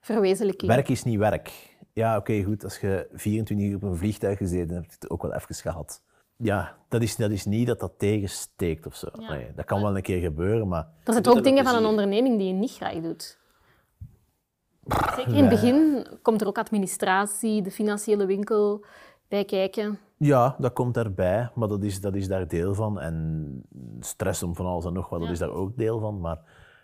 Verwezenlijking. 0.00 0.70
Werk 0.70 0.88
is 0.88 1.02
niet 1.02 1.18
werk. 1.18 1.76
Ja, 1.92 2.16
oké, 2.16 2.42
goed. 2.42 2.64
Als 2.64 2.78
je 2.78 3.08
24 3.12 3.66
uur 3.66 3.74
op 3.74 3.82
een 3.82 3.96
vliegtuig 3.96 4.38
gezeten 4.38 4.74
hebt, 4.74 4.90
heb 4.90 4.90
je 4.90 4.96
het 5.00 5.10
ook 5.10 5.22
wel 5.22 5.32
even 5.32 5.54
gehad. 5.54 6.02
Ja, 6.42 6.76
dat 6.88 7.02
is, 7.02 7.16
dat 7.16 7.30
is 7.30 7.44
niet 7.44 7.66
dat 7.66 7.80
dat 7.80 7.92
tegensteekt 7.96 8.86
of 8.86 8.96
zo. 8.96 9.08
Ja. 9.18 9.30
Nee, 9.30 9.52
dat 9.54 9.64
kan 9.64 9.82
wel 9.82 9.96
een 9.96 10.02
keer 10.02 10.20
gebeuren, 10.20 10.68
maar... 10.68 10.88
Er 11.04 11.12
zijn 11.12 11.26
ook 11.26 11.44
dingen 11.44 11.64
van 11.64 11.74
een 11.74 11.86
onderneming 11.86 12.38
die 12.38 12.46
je 12.46 12.52
niet 12.52 12.72
graag 12.72 13.00
doet. 13.00 13.38
Zeker 15.16 15.34
in 15.34 15.40
het 15.40 15.48
begin 15.48 16.06
komt 16.22 16.40
er 16.40 16.46
ook 16.46 16.58
administratie, 16.58 17.62
de 17.62 17.70
financiële 17.70 18.26
winkel 18.26 18.84
bij 19.28 19.44
kijken. 19.44 19.98
Ja, 20.16 20.56
dat 20.58 20.72
komt 20.72 20.94
daarbij, 20.94 21.50
maar 21.54 21.68
dat 21.68 21.82
is, 21.82 22.00
dat 22.00 22.14
is 22.14 22.28
daar 22.28 22.48
deel 22.48 22.74
van. 22.74 23.00
En 23.00 23.64
stress 24.00 24.42
om 24.42 24.54
van 24.54 24.66
alles 24.66 24.84
en 24.84 24.92
nog 24.92 25.08
wat, 25.08 25.20
dat 25.20 25.30
is 25.30 25.38
daar 25.38 25.50
ook 25.50 25.76
deel 25.76 26.00
van. 26.00 26.20
Maar 26.20 26.38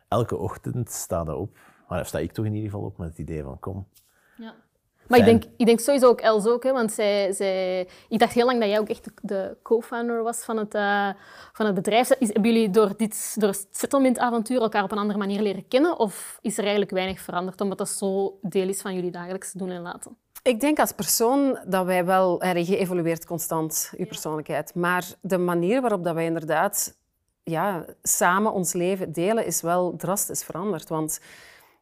elke 0.08 0.36
ochtend 0.36 0.90
sta 0.90 1.34
op. 1.34 1.58
Maar 1.88 2.06
sta 2.06 2.18
ik 2.18 2.32
toch 2.32 2.44
in 2.44 2.54
ieder 2.54 2.70
geval 2.70 2.86
op 2.86 2.98
met 2.98 3.08
het 3.08 3.18
idee 3.18 3.42
van 3.42 3.58
kom. 3.58 3.86
Ja. 4.36 4.54
Maar 5.08 5.18
ik 5.18 5.24
denk, 5.24 5.44
ik 5.56 5.66
denk 5.66 5.80
sowieso 5.80 6.08
ook 6.08 6.20
Els 6.20 6.46
ook, 6.46 6.62
hè, 6.62 6.72
want 6.72 6.92
zij, 6.92 7.32
zij, 7.32 7.88
ik 8.08 8.18
dacht 8.18 8.32
heel 8.32 8.46
lang 8.46 8.60
dat 8.60 8.68
jij 8.68 8.78
ook 8.78 8.88
echt 8.88 9.04
de, 9.04 9.12
de 9.22 9.56
co-founder 9.62 10.22
was 10.22 10.38
van 10.38 10.56
het, 10.56 10.74
eh, 10.74 11.08
van 11.52 11.66
het 11.66 11.74
bedrijf. 11.74 12.10
Is, 12.10 12.32
hebben 12.32 12.52
jullie 12.52 12.70
door, 12.70 12.96
dit, 12.96 13.34
door 13.40 13.48
het 13.48 13.66
settlement-avontuur 13.70 14.60
elkaar 14.60 14.82
op 14.82 14.92
een 14.92 14.98
andere 14.98 15.18
manier 15.18 15.42
leren 15.42 15.68
kennen? 15.68 15.98
Of 15.98 16.38
is 16.42 16.54
er 16.54 16.62
eigenlijk 16.62 16.92
weinig 16.92 17.20
veranderd, 17.20 17.60
omdat 17.60 17.78
dat 17.78 17.88
zo 17.88 18.38
deel 18.42 18.68
is 18.68 18.80
van 18.80 18.94
jullie 18.94 19.10
dagelijks 19.10 19.52
doen 19.52 19.70
en 19.70 19.82
laten? 19.82 20.16
Ik 20.42 20.60
denk 20.60 20.78
als 20.78 20.92
persoon 20.92 21.58
dat 21.66 21.86
wij 21.86 22.04
wel... 22.04 22.44
Je 22.46 22.76
evolueert 22.76 23.26
constant, 23.26 23.92
je 23.96 24.06
persoonlijkheid. 24.06 24.74
Maar 24.74 25.04
de 25.20 25.38
manier 25.38 25.80
waarop 25.80 26.04
dat 26.04 26.14
wij 26.14 26.24
inderdaad 26.24 26.96
ja, 27.42 27.84
samen 28.02 28.52
ons 28.52 28.72
leven 28.72 29.12
delen, 29.12 29.46
is 29.46 29.60
wel 29.60 29.96
drastisch 29.96 30.44
veranderd. 30.44 30.88
Want 30.88 31.20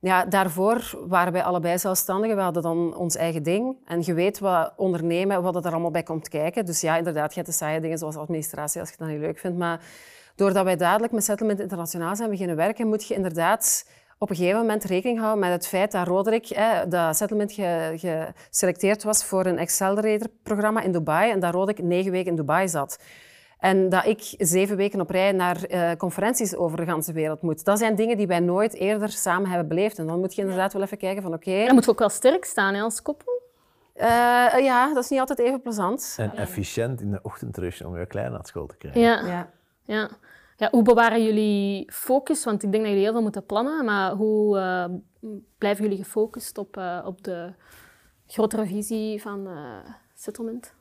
ja, 0.05 0.25
daarvoor 0.25 0.99
waren 1.07 1.33
wij 1.33 1.43
allebei 1.43 1.79
zelfstandigen. 1.79 2.37
We 2.37 2.43
hadden 2.43 2.63
dan 2.63 2.97
ons 2.97 3.17
eigen 3.17 3.43
ding. 3.43 3.77
En 3.85 4.03
je 4.05 4.15
weet 4.15 4.39
wat 4.39 4.73
ondernemen, 4.77 5.43
wat 5.43 5.65
er 5.65 5.73
allemaal 5.73 5.91
bij 5.91 6.03
komt 6.03 6.29
kijken. 6.29 6.67
Dus 6.67 6.81
ja, 6.81 6.97
inderdaad, 6.97 7.29
je 7.29 7.35
hebt 7.35 7.47
de 7.47 7.57
saaie 7.57 7.81
dingen 7.81 7.99
zoals 7.99 8.17
administratie, 8.17 8.81
als 8.81 8.91
je 8.91 8.97
dat 8.99 9.09
niet 9.09 9.19
leuk 9.19 9.39
vindt. 9.39 9.59
Maar 9.59 9.81
doordat 10.35 10.65
wij 10.65 10.77
dadelijk 10.77 11.13
met 11.13 11.25
Settlement 11.25 11.61
Internationaal 11.61 12.17
zijn 12.17 12.31
beginnen 12.31 12.57
werken, 12.57 12.87
moet 12.87 13.07
je 13.07 13.15
inderdaad 13.15 13.89
op 14.19 14.31
een 14.31 14.37
gegeven 14.37 14.61
moment 14.61 14.85
rekening 14.85 15.19
houden 15.19 15.41
met 15.41 15.51
het 15.51 15.67
feit 15.67 15.93
dat 15.93 16.07
Roderick, 16.07 16.47
hè, 16.47 16.89
dat 16.89 17.17
Settlement 17.17 17.53
geselecteerd 17.53 19.03
was 19.03 19.25
voor 19.25 19.47
een 19.47 19.59
Accelerator-programma 19.59 20.81
in 20.81 20.93
Dubai 20.93 21.31
en 21.31 21.41
dat 21.41 21.55
Roderick 21.55 21.85
negen 21.85 22.11
weken 22.11 22.31
in 22.31 22.37
Dubai 22.37 22.69
zat. 22.69 22.99
En 23.59 23.89
dat 23.89 24.05
ik 24.05 24.35
zeven 24.39 24.77
weken 24.77 25.01
op 25.01 25.11
rij 25.11 25.33
naar 25.33 25.71
uh, 25.71 25.93
conferenties 25.93 26.57
over 26.57 26.77
de 26.77 26.85
hele 26.85 27.13
wereld 27.13 27.43
moet. 27.43 27.65
Dat 27.65 27.79
zijn 27.79 27.95
dingen 27.95 28.17
die 28.17 28.27
wij 28.27 28.41
nooit 28.41 28.75
eerder 28.75 29.09
samen 29.09 29.49
hebben 29.49 29.69
beleefd. 29.69 29.99
En 29.99 30.07
dan 30.07 30.21
moet 30.21 30.35
je 30.35 30.43
inderdaad 30.43 30.73
wel 30.73 30.83
even 30.83 30.99
kijken 30.99 31.23
van 31.23 31.35
oké... 31.35 31.49
Okay, 31.49 31.65
dan 31.65 31.75
moet 31.75 31.85
je 31.85 31.91
ook 31.91 31.99
wel 31.99 32.09
sterk 32.09 32.45
staan 32.45 32.75
hè, 32.75 32.81
als 32.81 33.03
koppel. 33.03 33.43
Uh, 33.97 34.05
ja, 34.65 34.95
dat 34.95 35.05
is 35.05 35.11
niet 35.11 35.21
altijd 35.21 35.39
even 35.39 35.61
plezant. 35.61 36.15
En 36.19 36.37
efficiënt 36.37 37.01
in 37.01 37.11
de 37.11 37.19
ochtendrush 37.23 37.81
om 37.81 37.99
je 37.99 38.07
klein 38.07 38.33
naar 38.33 38.47
school 38.47 38.67
te 38.67 38.77
krijgen. 38.77 39.01
Ja. 39.01 39.27
ja. 39.27 39.51
ja. 39.85 40.11
ja. 40.57 40.69
hoe 40.71 40.83
bewaren 40.83 41.25
jullie 41.25 41.93
focus? 41.93 42.45
Want 42.45 42.63
ik 42.63 42.71
denk 42.71 42.83
dat 42.83 42.93
jullie 42.93 43.05
heel 43.05 43.15
veel 43.15 43.23
moeten 43.23 43.47
plannen. 43.47 43.85
Maar 43.85 44.13
hoe 44.13 44.59
uh, 44.59 45.31
blijven 45.59 45.83
jullie 45.83 46.05
gefocust 46.05 46.59
op, 46.59 46.81
op 47.05 47.25
de 47.25 47.53
grotere 48.27 48.67
visie 48.67 49.23
van 49.23 49.49
settlement? 50.15 50.75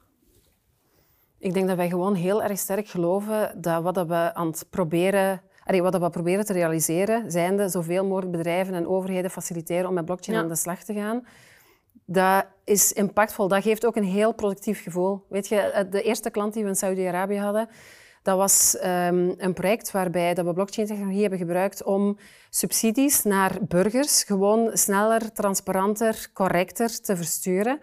Ik 1.44 1.54
denk 1.54 1.68
dat 1.68 1.78
wij 1.78 1.90
gewoon 1.90 2.16
heel 2.16 2.44
erg 2.44 2.58
sterk 2.58 2.88
geloven 2.88 3.62
dat 3.62 3.84
wat 3.84 4.08
we 4.08 4.34
aan 4.34 4.48
het 4.48 4.66
proberen, 4.70 5.42
wat 5.66 5.98
we 5.98 6.10
proberen 6.10 6.46
te 6.46 6.54
realiseren, 6.54 7.32
zijnde 7.32 7.70
zoveel 7.70 8.06
mogelijk 8.06 8.32
bedrijven 8.32 8.74
en 8.74 8.88
overheden 8.88 9.32
faciliteren 9.32 9.88
om 9.88 9.94
met 9.94 10.06
blockchain 10.06 10.38
aan 10.38 10.48
de 10.48 10.56
slag 10.56 10.84
te 10.84 10.94
gaan. 10.94 11.28
Dat 12.06 12.46
is 12.64 12.94
impactvol. 12.94 13.48
Dat 13.48 13.64
geeft 13.64 13.86
ook 13.86 13.96
een 13.96 14.04
heel 14.04 14.34
productief 14.34 14.84
gevoel. 14.84 15.26
Weet 15.30 15.48
je, 15.48 15.88
de 15.90 16.02
eerste 16.02 16.30
klant 16.30 16.54
die 16.54 16.64
we 16.64 16.70
in 16.70 16.76
Saudi-Arabië 16.76 17.38
hadden, 17.38 17.70
dat 18.22 18.38
was 18.38 18.78
um, 18.84 19.34
een 19.38 19.54
project 19.54 19.92
waarbij 19.92 20.34
dat 20.34 20.46
we 20.46 20.54
blockchain-technologie 20.54 21.22
hebben 21.22 21.40
gebruikt 21.40 21.84
om 21.84 22.18
subsidies 22.50 23.24
naar 23.24 23.58
burgers 23.68 24.24
gewoon 24.24 24.70
sneller, 24.74 25.32
transparanter, 25.32 26.30
correcter 26.34 27.02
te 27.02 27.16
versturen. 27.16 27.80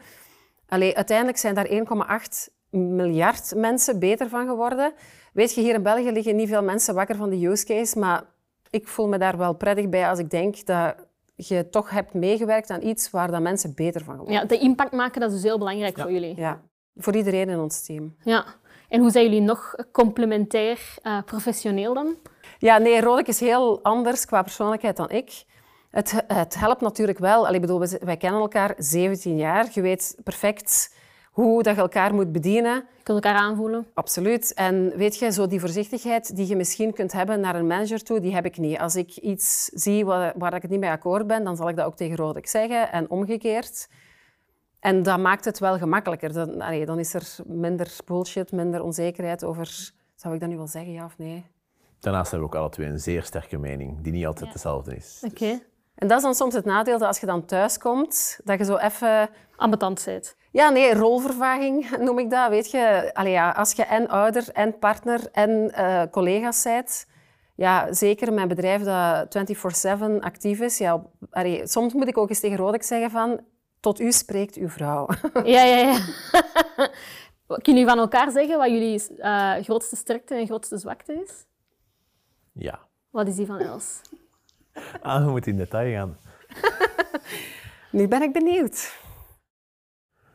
Allee, 0.69 0.97
uiteindelijk 0.97 1.39
zijn 1.39 1.55
daar 1.55 1.69
1,8 1.69 2.59
miljard 2.71 3.55
mensen 3.57 3.99
beter 3.99 4.29
van 4.29 4.47
geworden. 4.47 4.93
Weet 5.33 5.55
je, 5.55 5.61
hier 5.61 5.75
in 5.75 5.83
België 5.83 6.11
liggen 6.11 6.37
niet 6.37 6.49
veel 6.49 6.63
mensen 6.63 6.95
wakker 6.95 7.17
van 7.17 7.31
de 7.31 7.47
use 7.47 7.67
case, 7.67 7.99
maar 7.99 8.25
ik 8.71 8.89
voel 8.89 9.09
me 9.09 9.19
daar 9.19 9.37
wel 9.37 9.55
prettig 9.55 9.89
bij 9.89 10.09
als 10.09 10.19
ik 10.19 10.31
denk 10.31 10.67
dat 10.67 10.95
je 11.35 11.69
toch 11.69 11.91
hebt 11.91 12.15
meegewerkt 12.15 12.71
aan 12.71 12.83
iets 12.83 13.11
waar 13.11 13.31
dat 13.31 13.41
mensen 13.41 13.73
beter 13.75 14.05
van 14.05 14.15
geworden. 14.15 14.41
Ja, 14.41 14.45
de 14.45 14.59
impact 14.59 14.93
maken, 14.93 15.21
dat 15.21 15.31
is 15.31 15.35
dus 15.35 15.45
heel 15.45 15.59
belangrijk 15.59 15.99
voor 15.99 16.13
jullie. 16.13 16.37
Ja, 16.37 16.61
voor 16.97 17.17
iedereen 17.17 17.49
in 17.49 17.59
ons 17.59 17.85
team. 17.85 18.15
Ja. 18.25 18.45
En 18.89 19.01
hoe 19.01 19.11
zijn 19.11 19.25
jullie 19.25 19.41
nog 19.41 19.75
complementair 19.93 20.95
uh, 21.03 21.23
professioneel 21.25 21.95
dan? 21.95 22.15
Ja, 22.59 22.79
nee, 22.79 23.01
Rodek 23.01 23.27
is 23.27 23.41
heel 23.41 23.83
anders 23.83 24.25
qua 24.25 24.43
persoonlijkheid 24.43 24.97
dan 24.97 25.11
ik. 25.11 25.45
Het, 25.91 26.25
het 26.27 26.59
helpt 26.59 26.81
natuurlijk 26.81 27.19
wel. 27.19 27.47
Allee, 27.47 27.61
bedoel, 27.61 27.83
wij 28.01 28.17
kennen 28.17 28.41
elkaar 28.41 28.75
17 28.77 29.37
jaar. 29.37 29.69
Je 29.73 29.81
weet 29.81 30.17
perfect 30.25 30.95
hoe 31.31 31.63
dat 31.63 31.75
je 31.75 31.81
elkaar 31.81 32.15
moet 32.15 32.33
bedienen. 32.33 32.75
Je 32.75 33.03
kunt 33.03 33.25
elkaar 33.25 33.41
aanvoelen. 33.41 33.87
Absoluut. 33.95 34.55
En 34.55 34.97
weet 34.97 35.17
je, 35.17 35.33
zo 35.33 35.47
die 35.47 35.61
voorzichtigheid 35.61 36.37
die 36.37 36.47
je 36.47 36.57
misschien 36.57 36.93
kunt 36.93 37.13
hebben 37.13 37.41
naar 37.41 37.55
een 37.55 37.67
manager 37.67 38.03
toe, 38.03 38.21
die 38.21 38.35
heb 38.35 38.45
ik 38.45 38.59
niet. 38.59 38.79
Als 38.79 38.97
ik 38.97 39.17
iets 39.17 39.65
zie 39.65 40.05
waar, 40.05 40.33
waar 40.37 40.55
ik 40.55 40.63
het 40.63 40.71
niet 40.71 40.81
mee 40.81 40.91
akkoord 40.91 41.27
ben, 41.27 41.45
dan 41.45 41.57
zal 41.57 41.69
ik 41.69 41.77
dat 41.77 41.87
ook 41.87 41.97
tegen 41.97 42.17
Rodek 42.17 42.47
zeggen 42.47 42.93
en 42.93 43.11
omgekeerd. 43.11 43.89
En 44.81 45.03
dat 45.03 45.19
maakt 45.19 45.45
het 45.45 45.59
wel 45.59 45.79
gemakkelijker. 45.79 46.33
Dan, 46.33 46.59
dan 46.85 46.99
is 46.99 47.15
er 47.15 47.37
minder 47.47 47.97
bullshit, 48.05 48.53
minder 48.53 48.83
onzekerheid 48.83 49.45
over... 49.45 49.93
Zou 50.15 50.35
ik 50.35 50.41
dat 50.41 50.49
nu 50.49 50.57
wel 50.57 50.67
zeggen, 50.67 50.93
ja 50.93 51.05
of 51.05 51.19
nee? 51.19 51.47
Daarnaast 52.01 52.31
hebben 52.31 52.49
we 52.49 52.55
ook 52.55 52.61
alle 52.61 52.71
twee 52.71 52.89
een 52.89 52.99
zeer 52.99 53.23
sterke 53.23 53.59
mening, 53.59 54.03
die 54.03 54.13
niet 54.13 54.27
altijd 54.27 54.53
dezelfde 54.53 54.97
is. 54.97 55.23
Oké. 55.27 55.61
En 55.95 56.09
dat 56.09 56.17
is 56.17 56.23
dan 56.23 56.35
soms 56.35 56.55
het 56.55 56.65
nadeel 56.65 56.99
dat 56.99 57.09
als 57.09 57.21
je 57.21 57.27
dan 57.27 57.45
thuis 57.45 57.79
komt, 57.79 58.41
dat 58.45 58.59
je 58.59 58.65
zo 58.65 58.77
even... 58.77 59.29
Ambetant 59.57 60.03
bent. 60.05 60.37
Ja, 60.53 60.71
nee, 60.71 60.95
rolvervaging 60.95 61.91
noem 62.07 62.19
ik 62.19 62.31
dat. 62.31 62.49
Weet 62.49 62.71
je, 62.71 63.11
Allee, 63.13 63.33
ja, 63.33 63.51
als 63.51 63.73
je 63.73 63.83
en 63.83 64.09
ouder 64.09 64.49
en 64.53 64.79
partner 64.79 65.29
en 65.33 65.73
uh, 65.79 66.03
collega's 66.11 66.63
bent, 66.63 67.07
ja, 67.55 67.93
zeker 67.93 68.33
mijn 68.33 68.49
bedrijf 68.49 68.83
dat 68.83 69.39
24-7 70.19 70.21
actief 70.21 70.61
is, 70.61 70.79
ja, 70.79 71.03
allee, 71.31 71.67
soms 71.67 71.93
moet 71.93 72.09
ik 72.09 72.19
ook 72.19 72.29
eens 72.29 72.41
tegen 72.41 72.57
Rodek 72.57 72.83
zeggen 72.83 73.11
van, 73.11 73.41
tot 73.81 74.01
u 74.01 74.13
spreekt 74.13 74.57
uw 74.57 74.69
vrouw. 74.69 75.09
Ja, 75.45 75.63
ja, 75.63 75.77
ja. 75.77 75.99
Kunnen 77.47 77.83
jullie 77.83 77.87
van 77.87 77.99
elkaar 77.99 78.31
zeggen 78.31 78.59
wat 78.59 78.71
jullie 78.71 79.03
uh, 79.19 79.55
grootste 79.55 79.97
sterkte 79.97 80.35
en 80.35 80.47
grootste 80.47 80.79
zwakte 80.79 81.23
is? 81.23 81.47
Ja. 82.53 82.79
Wat 83.11 83.29
is 83.29 83.37
die 83.37 83.47
van 83.47 83.59
Els? 83.59 84.01
Ah, 85.03 85.25
we 85.25 85.31
moeten 85.31 85.53
in 85.53 85.59
detail 85.59 85.93
gaan. 85.93 86.17
nu 87.91 88.09
ben 88.09 88.23
ik 88.23 88.33
benieuwd. 88.33 88.93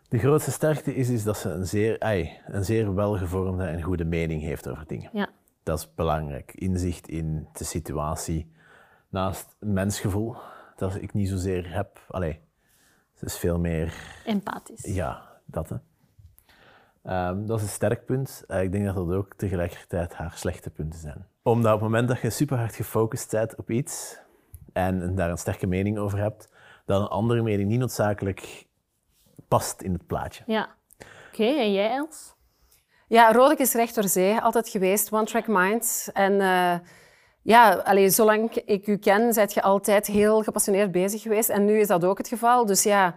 De 0.10 0.20
grootste 0.20 0.52
sterkte 0.52 0.96
is, 0.96 1.10
is 1.10 1.24
dat 1.24 1.38
ze 1.38 1.50
een 1.50 1.66
zeer, 1.68 2.00
ay, 2.00 2.42
een 2.46 2.66
zeer 2.66 2.96
welgevormde 2.96 3.66
en 3.66 3.82
goede 3.82 4.06
mening 4.06 4.42
heeft 4.42 4.68
over 4.68 4.88
dingen. 4.88 5.10
Ja. 5.14 5.30
Dat 5.64 5.80
is 5.80 5.94
belangrijk. 5.96 6.54
Inzicht 6.54 7.08
in 7.08 7.48
de 7.54 7.64
situatie. 7.64 8.52
Naast 9.10 9.56
mensgevoel, 9.60 10.36
dat 10.76 10.96
ik 10.96 11.14
niet 11.14 11.30
zozeer 11.30 11.74
heb. 11.74 12.00
Allee, 12.08 12.40
ze 13.14 13.26
is 13.26 13.38
veel 13.38 13.60
meer... 13.60 13.94
Empathisch. 14.26 14.82
Ja, 14.82 15.40
dat. 15.46 15.70
Hè. 15.70 15.78
Um, 17.30 17.46
dat 17.46 17.58
is 17.58 17.64
een 17.64 17.72
sterk 17.72 18.06
punt. 18.06 18.44
Uh, 18.48 18.62
ik 18.62 18.72
denk 18.72 18.86
dat 18.86 18.96
dat 18.96 19.12
ook 19.12 19.34
tegelijkertijd 19.36 20.14
haar 20.14 20.32
slechte 20.36 20.70
punten 20.70 21.00
zijn. 21.00 21.26
Omdat 21.42 21.74
op 21.74 21.80
het 21.80 21.90
moment 21.90 22.08
dat 22.08 22.20
je 22.20 22.30
super 22.30 22.58
hard 22.58 22.76
gefocust 22.76 23.32
bent 23.32 23.56
op 23.56 23.70
iets 23.70 24.20
en 24.74 25.16
daar 25.16 25.30
een 25.30 25.38
sterke 25.38 25.68
mening 25.68 25.98
over 25.98 26.20
hebt, 26.20 26.50
dat 26.86 27.02
een 27.02 27.08
andere 27.08 27.42
mening 27.42 27.70
niet 27.70 27.80
noodzakelijk 27.80 28.66
past 29.56 29.82
in 29.82 29.94
het 29.94 30.08
plaatje. 30.08 30.44
Ja. 30.46 30.76
Oké, 31.32 31.44
en 31.44 31.74
jij 31.74 31.90
Els? 31.90 32.34
Ja, 33.08 33.32
Rodek 33.32 33.60
is 33.60 33.74
recht 33.74 33.96
door 33.96 34.08
zee, 34.08 34.40
altijd 34.40 34.70
geweest, 34.70 35.12
one 35.12 35.26
track 35.26 35.48
mind. 35.48 36.10
En 36.14 36.34
uh, 36.34 36.76
ja, 37.42 37.74
allez, 37.74 38.16
zolang 38.16 38.54
ik 38.54 38.88
u 38.88 38.98
ken, 38.98 39.34
zijt 39.34 39.54
je 39.54 39.62
altijd 39.62 40.08
heel 40.08 40.44
gepassioneerd 40.44 40.92
bezig 40.92 41.22
geweest. 41.22 41.50
En 41.50 41.66
nu 41.66 41.80
is 41.80 41.88
dat 41.88 42.04
ook 42.04 42.18
het 42.18 42.28
geval. 42.28 42.66
Dus 42.66 42.84
ja, 42.84 43.16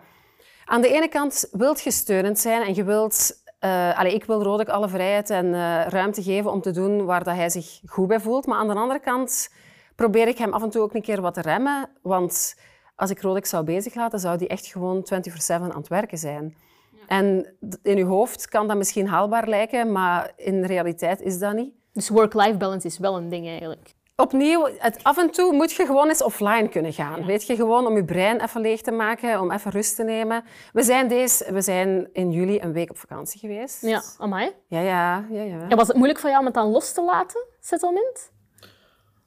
aan 0.64 0.81
de 0.81 0.88
ene 0.88 1.09
kant 1.09 1.48
wilt 1.53 1.81
je 1.81 1.90
steunend 1.90 2.38
zijn 2.38 2.62
en 2.62 2.74
je 2.74 2.85
wilt... 2.85 3.46
Uh, 3.64 3.98
allez, 3.98 4.14
ik 4.14 4.24
wil 4.24 4.42
Rodek 4.42 4.68
alle 4.68 4.88
vrijheid 4.88 5.31
en 5.31 5.46
uh, 5.46 5.87
ruimte 5.87 6.22
geven 6.22 6.51
om 6.51 6.61
te 6.61 6.70
doen 6.70 7.05
waar 7.05 7.24
dat 7.24 7.35
hij 7.35 7.51
zich 7.51 7.81
goed 7.87 8.09
bij 8.09 8.20
voelt. 8.20 8.46
Maar 8.46 8.59
aan 8.59 8.68
de 8.68 8.74
andere 8.74 9.01
kant 9.01 9.53
probeer 9.94 10.29
ik 10.29 10.38
hem 10.38 10.53
af 10.53 10.62
en 10.62 10.70
toe 10.70 10.83
ook 10.83 10.94
een 10.94 11.03
keer 11.03 11.20
wat 11.20 11.35
te 11.35 11.40
remmen. 11.40 11.90
Want 12.03 12.55
als 12.98 13.11
ik 13.11 13.20
Rolex 13.20 13.48
zou 13.48 13.64
bezig 13.64 13.94
laten, 13.94 14.18
zou 14.18 14.38
die 14.38 14.48
echt 14.48 14.66
gewoon 14.66 15.04
24-7 15.04 15.08
aan 15.48 15.70
het 15.70 15.88
werken 15.88 16.18
zijn. 16.18 16.56
Ja. 16.92 17.06
En 17.06 17.54
in 17.82 17.96
je 17.96 18.04
hoofd 18.04 18.48
kan 18.48 18.68
dat 18.68 18.76
misschien 18.76 19.08
haalbaar 19.08 19.48
lijken, 19.48 19.92
maar 19.92 20.32
in 20.37 20.61
de 20.61 20.66
realiteit 20.66 21.20
is 21.20 21.38
dat 21.38 21.54
niet. 21.54 21.72
Dus 21.92 22.08
work-life 22.08 22.56
balance 22.56 22.87
is 22.87 22.98
wel 22.98 23.16
een 23.16 23.28
ding 23.28 23.46
eigenlijk. 23.46 23.94
Opnieuw, 24.16 24.68
het, 24.78 24.98
af 25.02 25.18
en 25.18 25.30
toe 25.30 25.52
moet 25.52 25.72
je 25.72 25.87
gewoon 25.87 26.08
eens 26.08 26.22
offline 26.22 26.68
kunnen 26.68 26.92
gaan. 26.92 27.24
Weet 27.24 27.46
je, 27.46 27.56
gewoon 27.56 27.87
om 27.87 27.96
je 27.96 28.04
brein 28.04 28.40
even 28.40 28.61
leeg 28.61 28.80
te 28.80 28.90
maken, 28.90 29.40
om 29.40 29.52
even 29.52 29.70
rust 29.70 29.96
te 29.96 30.02
nemen. 30.02 30.44
We 30.72 30.82
zijn, 30.82 31.08
deze, 31.08 31.52
we 31.52 31.61
zijn 31.61 32.08
in 32.12 32.32
juli 32.32 32.61
een 32.61 32.72
week 32.72 32.90
op 32.90 32.98
vakantie 32.98 33.40
geweest. 33.40 33.82
Ja, 33.82 34.02
amai. 34.18 34.50
Ja, 34.66 34.80
ja, 34.80 35.24
ja, 35.30 35.42
ja. 35.42 35.68
En 35.68 35.76
was 35.76 35.87
het 35.87 35.96
moeilijk 35.96 36.20
voor 36.20 36.28
jou 36.28 36.40
om 36.40 36.46
het 36.46 36.54
dan 36.54 36.70
los 36.70 36.92
te 36.92 37.02
laten, 37.02 37.46
settlement? 37.61 38.30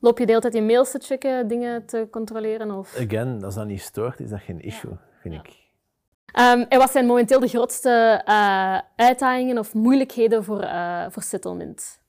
Loop 0.02 0.18
je 0.18 0.26
de 0.26 0.30
hele 0.30 0.42
tijd 0.42 0.54
je 0.54 0.62
mails 0.62 0.92
te 0.92 1.00
checken, 1.00 1.48
dingen 1.48 1.86
te 1.86 2.08
controleren? 2.12 2.72
Of? 2.72 2.98
Again, 2.98 3.44
als 3.44 3.56
dat 3.56 3.66
niet 3.66 3.82
stoort, 3.82 4.20
is 4.20 4.30
dat 4.30 4.40
geen 4.42 4.60
issue, 4.60 4.98
vind 5.22 5.36
ik. 5.36 5.48
Um, 6.40 6.62
en 6.62 6.78
wat 6.78 6.92
zijn 6.92 7.06
momenteel 7.06 7.40
de 7.40 7.48
grootste 7.48 8.24
uh, 8.28 8.80
uitdagingen 8.96 9.58
of 9.58 9.74
moeilijkheden 9.74 10.44
voor, 10.44 10.64
uh, 10.64 11.06
voor 11.10 11.22
settlement? 11.22 12.02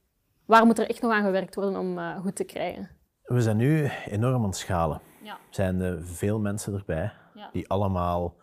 Waar 0.46 0.66
moet 0.66 0.78
er 0.78 0.88
echt 0.88 1.02
nog 1.02 1.12
aan 1.12 1.24
gewerkt 1.24 1.54
worden 1.54 1.76
om 1.76 1.98
uh, 1.98 2.20
goed 2.20 2.36
te 2.36 2.44
krijgen? 2.44 2.90
We 3.22 3.40
zijn 3.40 3.56
nu 3.56 3.90
enorm 4.06 4.34
aan 4.34 4.48
het 4.48 4.56
schalen. 4.56 5.00
Ja. 5.22 5.32
Er 5.32 5.38
zijn 5.50 6.04
veel 6.04 6.38
mensen 6.38 6.74
erbij 6.74 7.12
ja. 7.34 7.48
die 7.52 7.68
allemaal 7.68 8.36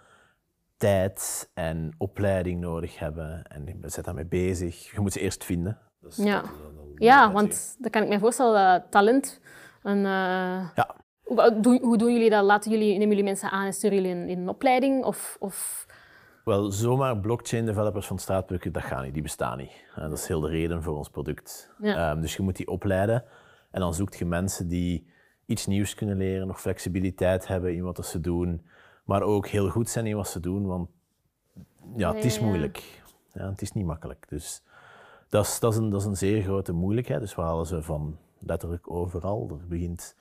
tijd 0.77 1.49
en 1.53 1.95
opleiding 1.97 2.59
nodig 2.59 2.99
hebben. 2.99 3.43
En 3.43 3.65
we 3.81 3.89
zijn 3.89 4.05
daarmee 4.05 4.25
bezig. 4.25 4.91
Je 4.91 4.99
moet 4.99 5.13
ze 5.13 5.19
eerst 5.19 5.43
vinden. 5.43 5.77
Dus 6.01 6.15
ja. 6.15 6.43
Ja, 6.99 7.31
want 7.31 7.75
dan 7.79 7.91
kan 7.91 8.03
ik 8.03 8.09
me 8.09 8.19
voorstellen 8.19 8.53
dat 8.53 8.91
talent. 8.91 9.39
Uh... 9.83 9.93
ja. 10.75 10.95
hoe, 11.23 11.79
hoe, 11.81 11.97
doen 11.97 12.13
jullie 12.13 12.29
dat? 12.29 12.43
Laten 12.43 12.71
jullie, 12.71 12.91
nemen 12.91 13.07
jullie 13.07 13.23
mensen 13.23 13.51
aan 13.51 13.65
en 13.65 13.73
sturen 13.73 13.97
jullie 13.97 14.11
in, 14.11 14.29
in 14.29 14.39
een 14.39 14.49
opleiding? 14.49 15.03
Of, 15.03 15.37
of... 15.39 15.85
Wel, 16.43 16.71
zomaar 16.71 17.17
blockchain 17.17 17.65
developers 17.65 18.07
van 18.07 18.19
straatbukken, 18.19 18.71
dat 18.71 18.83
gaat 18.83 19.03
niet, 19.03 19.13
die 19.13 19.23
bestaan 19.23 19.57
niet. 19.57 19.71
Dat 19.95 20.11
is 20.11 20.27
heel 20.27 20.39
de 20.39 20.47
reden 20.47 20.83
voor 20.83 20.97
ons 20.97 21.09
product. 21.09 21.71
Ja. 21.79 22.11
Um, 22.11 22.21
dus 22.21 22.35
je 22.35 22.41
moet 22.41 22.55
die 22.55 22.67
opleiden 22.67 23.23
en 23.71 23.79
dan 23.79 23.93
zoek 23.93 24.13
je 24.13 24.25
mensen 24.25 24.67
die 24.67 25.07
iets 25.45 25.65
nieuws 25.65 25.95
kunnen 25.95 26.17
leren, 26.17 26.47
nog 26.47 26.61
flexibiliteit 26.61 27.47
hebben 27.47 27.75
in 27.75 27.83
wat 27.83 28.05
ze 28.05 28.19
doen, 28.19 28.65
maar 29.05 29.21
ook 29.21 29.47
heel 29.47 29.69
goed 29.69 29.89
zijn 29.89 30.05
in 30.05 30.15
wat 30.15 30.27
ze 30.27 30.39
doen, 30.39 30.65
want 30.65 30.89
ja, 31.95 32.13
het 32.13 32.25
is 32.25 32.39
moeilijk. 32.39 33.01
Ja, 33.33 33.49
het 33.49 33.61
is 33.61 33.71
niet 33.71 33.85
makkelijk. 33.85 34.25
Dus 34.29 34.63
dat 35.29 35.45
is, 35.45 35.59
dat, 35.59 35.71
is 35.73 35.77
een, 35.79 35.89
dat 35.89 36.01
is 36.01 36.07
een 36.07 36.17
zeer 36.17 36.41
grote 36.41 36.71
moeilijkheid. 36.71 37.21
Dus 37.21 37.35
we 37.35 37.41
halen 37.41 37.65
ze 37.65 37.81
van 37.81 38.17
letterlijk 38.39 38.91
overal. 38.91 39.49
Er 39.49 39.67
begint 39.67 40.15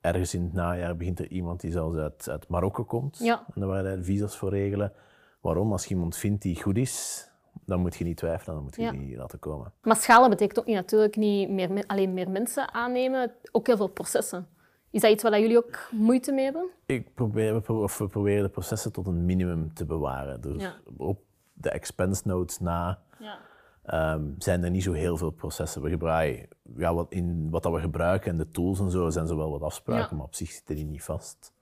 ergens 0.00 0.34
in 0.34 0.42
het 0.42 0.52
najaar 0.52 0.96
begint 0.96 1.18
er 1.18 1.28
iemand 1.28 1.60
die 1.60 1.70
zelfs 1.70 1.96
uit, 1.96 2.28
uit 2.28 2.48
Marokko 2.48 2.84
komt. 2.84 3.18
Ja. 3.18 3.44
En 3.54 3.60
daar 3.60 3.68
waar 3.68 3.84
hij 3.84 4.02
visas 4.02 4.36
voor 4.36 4.50
regelen. 4.50 4.92
Waarom? 5.40 5.72
Als 5.72 5.84
je 5.84 5.94
iemand 5.94 6.16
vindt 6.16 6.42
die 6.42 6.62
goed 6.62 6.76
is, 6.76 7.28
dan 7.64 7.80
moet 7.80 7.96
je 7.96 8.04
niet 8.04 8.16
twijfelen, 8.16 8.54
dan 8.54 8.64
moet 8.64 8.76
je 8.76 8.90
die 8.90 9.16
laten 9.16 9.38
komen. 9.38 9.72
Maar 9.82 9.96
schalen 9.96 10.30
betekent 10.30 10.58
ook 10.58 10.66
niet, 10.66 10.74
natuurlijk 10.74 11.16
niet 11.16 11.50
meer, 11.50 11.84
alleen 11.86 12.14
meer 12.14 12.30
mensen 12.30 12.74
aannemen, 12.74 13.32
ook 13.52 13.66
heel 13.66 13.76
veel 13.76 13.86
processen. 13.86 14.46
Is 14.90 15.00
dat 15.00 15.10
iets 15.10 15.22
waar 15.22 15.40
jullie 15.40 15.56
ook 15.56 15.88
moeite 15.92 16.32
mee 16.32 16.44
hebben? 16.44 16.68
Ik 16.86 17.14
probeer, 17.14 17.70
of 17.70 17.98
we 17.98 18.06
proberen 18.06 18.42
de 18.42 18.48
processen 18.48 18.92
tot 18.92 19.06
een 19.06 19.24
minimum 19.24 19.74
te 19.74 19.84
bewaren. 19.84 20.40
Dus 20.40 20.70
op 20.96 21.20
de 21.52 21.70
expense 21.70 22.22
notes 22.24 22.58
na 22.58 23.02
ja. 23.18 23.38
Ehm, 23.86 24.24
zijn 24.38 24.64
er 24.64 24.70
niet 24.70 24.82
zo 24.82 24.92
heel 24.92 25.16
veel 25.16 25.30
processen. 25.30 25.82
We 25.82 25.88
gebruiken, 25.88 26.48
ja, 26.76 26.94
wat, 26.94 27.12
in 27.12 27.50
wat 27.50 27.62
dat 27.62 27.72
we 27.72 27.80
gebruiken 27.80 28.30
en 28.30 28.36
de 28.36 28.50
tools 28.50 28.80
en 28.80 28.90
zo 28.90 29.10
zijn 29.10 29.26
zo 29.26 29.36
wel 29.36 29.50
wat 29.50 29.62
afspraken, 29.62 30.16
maar 30.16 30.26
op 30.26 30.34
zich 30.34 30.50
zitten 30.50 30.74
die 30.74 30.84
niet 30.84 31.02
vast. 31.02 31.52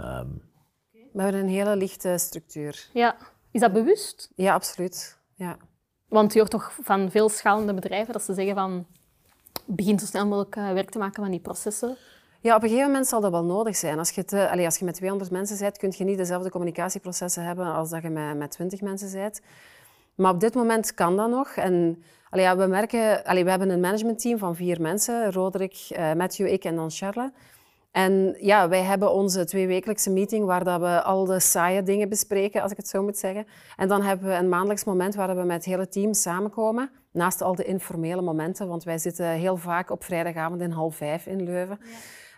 Um, 0.00 0.42
we 1.12 1.22
hebben 1.22 1.40
een 1.40 1.48
hele 1.48 1.76
lichte 1.76 2.18
structuur. 2.18 2.88
Ja. 2.92 3.16
Is 3.50 3.60
dat 3.60 3.72
bewust? 3.72 4.30
Ja, 4.34 4.54
absoluut. 4.54 5.18
Ja. 5.34 5.56
Want 6.08 6.32
je 6.32 6.38
hoort 6.38 6.50
toch 6.50 6.78
van 6.82 7.10
veel 7.10 7.28
schalende 7.28 7.74
bedrijven 7.74 8.12
dat 8.12 8.22
ze 8.22 8.34
zeggen 8.34 8.54
van 8.54 8.86
begin 9.64 9.98
zo 9.98 10.06
snel 10.06 10.26
mogelijk 10.26 10.56
eh, 10.56 10.72
werk 10.72 10.90
te 10.90 10.98
maken 10.98 11.22
van 11.22 11.30
die 11.30 11.40
processen. 11.40 11.96
Ja, 12.40 12.56
op 12.56 12.62
een 12.62 12.68
gegeven 12.68 12.90
moment 12.90 13.06
zal 13.06 13.20
dat 13.20 13.30
wel 13.30 13.44
nodig 13.44 13.76
zijn. 13.76 13.98
Als 13.98 14.10
je, 14.10 14.24
te, 14.24 14.50
allez, 14.50 14.64
als 14.64 14.78
je 14.78 14.84
met 14.84 14.94
200 14.94 15.30
mensen 15.30 15.58
bent, 15.58 15.78
kun 15.78 15.94
je 15.96 16.04
niet 16.04 16.16
dezelfde 16.16 16.50
communicatieprocessen 16.50 17.44
hebben 17.44 17.66
als 17.66 17.90
dat 17.90 18.02
je 18.02 18.10
met, 18.10 18.36
met 18.36 18.50
20 18.50 18.80
mensen 18.80 19.12
bent. 19.12 19.40
Maar 20.14 20.32
op 20.32 20.40
dit 20.40 20.54
moment 20.54 20.94
kan 20.94 21.16
dat 21.16 21.30
nog. 21.30 21.48
En 21.48 22.02
allee, 22.30 22.44
ja, 22.44 22.56
we 22.56 22.66
merken, 22.66 23.24
allee, 23.24 23.44
we 23.44 23.50
hebben 23.50 23.70
een 23.70 23.80
managementteam 23.80 24.38
van 24.38 24.56
vier 24.56 24.80
mensen. 24.80 25.32
Roderick, 25.32 25.88
uh, 25.90 26.12
Matthew, 26.12 26.46
ik 26.46 26.64
en 26.64 26.76
dan 26.76 26.90
Charles. 26.90 27.30
En 27.94 28.36
ja, 28.40 28.68
wij 28.68 28.82
hebben 28.82 29.12
onze 29.12 29.44
tweewekelijkse 29.44 30.10
meeting 30.10 30.44
waar 30.44 30.64
dat 30.64 30.80
we 30.80 31.02
al 31.02 31.24
de 31.24 31.40
saaie 31.40 31.82
dingen 31.82 32.08
bespreken, 32.08 32.62
als 32.62 32.70
ik 32.70 32.76
het 32.76 32.88
zo 32.88 33.02
moet 33.02 33.18
zeggen. 33.18 33.46
En 33.76 33.88
dan 33.88 34.02
hebben 34.02 34.28
we 34.28 34.34
een 34.34 34.48
maandelijks 34.48 34.84
moment 34.84 35.14
waar 35.14 35.36
we 35.36 35.42
met 35.42 35.56
het 35.56 35.64
hele 35.64 35.88
team 35.88 36.14
samenkomen. 36.14 36.90
Naast 37.12 37.42
al 37.42 37.54
de 37.54 37.64
informele 37.64 38.22
momenten, 38.22 38.68
want 38.68 38.84
wij 38.84 38.98
zitten 38.98 39.28
heel 39.28 39.56
vaak 39.56 39.90
op 39.90 40.04
vrijdagavond 40.04 40.60
in 40.60 40.70
half 40.70 40.96
vijf 40.96 41.26
in 41.26 41.42
Leuven. 41.42 41.78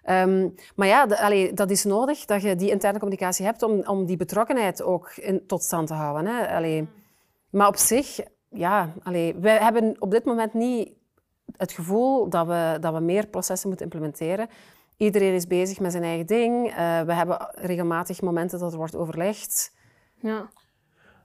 Ehm, 0.03 0.49
maar 0.75 0.87
ja, 0.87 1.05
allee, 1.05 1.53
dat 1.53 1.71
is 1.71 1.85
nodig 1.85 2.25
dat 2.25 2.43
je 2.43 2.57
die 2.57 2.71
interne 2.71 2.99
communicatie 2.99 3.45
hebt 3.45 3.63
om, 3.63 3.83
om 3.87 4.07
die 4.07 4.17
betrokkenheid 4.17 4.83
ook 4.83 5.13
in, 5.17 5.47
tot 5.47 5.63
stand 5.63 5.87
te 5.87 5.95
houden. 5.95 6.35
Hè. 6.35 6.57
Allee, 6.57 6.89
maar 7.51 7.69
op 7.69 7.77
zich, 7.77 8.21
ja, 8.49 8.93
allee, 9.03 9.35
wij 9.35 9.59
hebben 9.59 9.97
op 9.99 10.11
dit 10.11 10.25
moment 10.25 10.55
niet 10.55 10.93
het 11.57 11.73
gevoel 11.73 12.29
dat 12.29 12.47
we, 12.47 12.77
dat 12.81 12.95
we 12.95 13.01
meer 13.01 13.27
processen 13.27 13.69
moeten 13.69 13.87
implementeren. 13.87 14.49
Iedereen 14.97 15.35
is 15.35 15.47
bezig 15.47 15.81
met 15.81 15.93
zijn 15.93 16.05
eigen 16.05 16.27
ding. 16.27 16.69
Uh, 16.69 17.01
we 17.01 17.13
hebben 17.13 17.49
regelmatig 17.55 18.21
momenten 18.23 18.59
dat 18.59 18.73
er 18.73 18.79
wordt 18.79 18.97
overlegd. 18.97 19.75
Ja. 20.15 20.51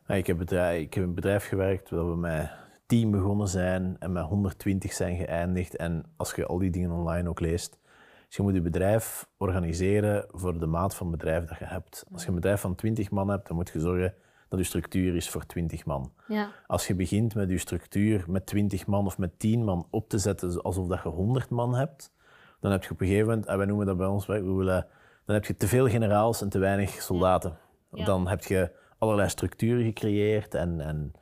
ja 0.07 0.15
ik, 0.15 0.27
heb 0.27 0.37
bedrijf, 0.37 0.81
ik 0.81 0.93
heb 0.93 1.03
een 1.03 1.13
bedrijf 1.13 1.47
gewerkt 1.47 1.89
waar 1.89 2.09
we 2.09 2.15
met 2.15 2.51
10 2.85 3.11
begonnen 3.11 3.47
zijn 3.47 3.95
en 3.99 4.11
met 4.11 4.23
120 4.23 4.93
zijn 4.93 5.17
geëindigd. 5.17 5.75
En 5.75 6.03
als 6.17 6.33
je 6.33 6.45
al 6.45 6.57
die 6.57 6.69
dingen 6.69 6.91
online 6.91 7.29
ook 7.29 7.39
leest, 7.39 7.79
dus 8.27 8.35
je 8.35 8.41
moet 8.41 8.53
je 8.53 8.61
bedrijf 8.61 9.27
organiseren 9.37 10.25
voor 10.29 10.59
de 10.59 10.65
maat 10.65 10.95
van 10.95 11.11
bedrijf 11.11 11.45
dat 11.45 11.57
je 11.57 11.65
hebt. 11.65 12.05
Als 12.11 12.21
je 12.21 12.27
een 12.27 12.35
bedrijf 12.35 12.61
van 12.61 12.75
20 12.75 13.11
man 13.11 13.29
hebt, 13.29 13.47
dan 13.47 13.55
moet 13.55 13.69
je 13.69 13.79
zorgen 13.79 14.13
dat 14.51 14.59
je 14.59 14.65
structuur 14.65 15.15
is 15.15 15.29
voor 15.29 15.45
20 15.45 15.85
man. 15.85 16.13
Ja. 16.27 16.51
Als 16.67 16.87
je 16.87 16.95
begint 16.95 17.35
met 17.35 17.49
je 17.49 17.57
structuur 17.57 18.23
met 18.27 18.45
20 18.45 18.87
man 18.87 19.05
of 19.05 19.17
met 19.17 19.39
10 19.39 19.63
man 19.63 19.87
op 19.89 20.09
te 20.09 20.17
zetten 20.17 20.61
alsof 20.61 20.87
dat 20.87 21.03
je 21.03 21.09
100 21.09 21.49
man 21.49 21.75
hebt, 21.75 22.13
dan 22.59 22.71
heb 22.71 22.83
je 22.83 22.91
op 22.91 23.01
een 23.01 23.07
gegeven 23.07 23.27
moment, 23.27 23.45
en 23.45 23.57
wij 23.57 23.65
noemen 23.65 23.85
dat 23.85 23.97
bij 23.97 24.07
ons, 24.07 24.25
we 24.25 24.41
willen, 24.41 24.87
dan 25.25 25.35
heb 25.35 25.45
je 25.45 25.55
te 25.55 25.67
veel 25.67 25.87
generaals 25.87 26.41
en 26.41 26.49
te 26.49 26.59
weinig 26.59 26.89
soldaten. 26.89 27.57
Dan 27.91 28.27
heb 28.27 28.43
je 28.43 28.71
allerlei 28.97 29.29
structuren 29.29 29.85
gecreëerd 29.85 30.53
en, 30.53 30.81
en 30.81 31.13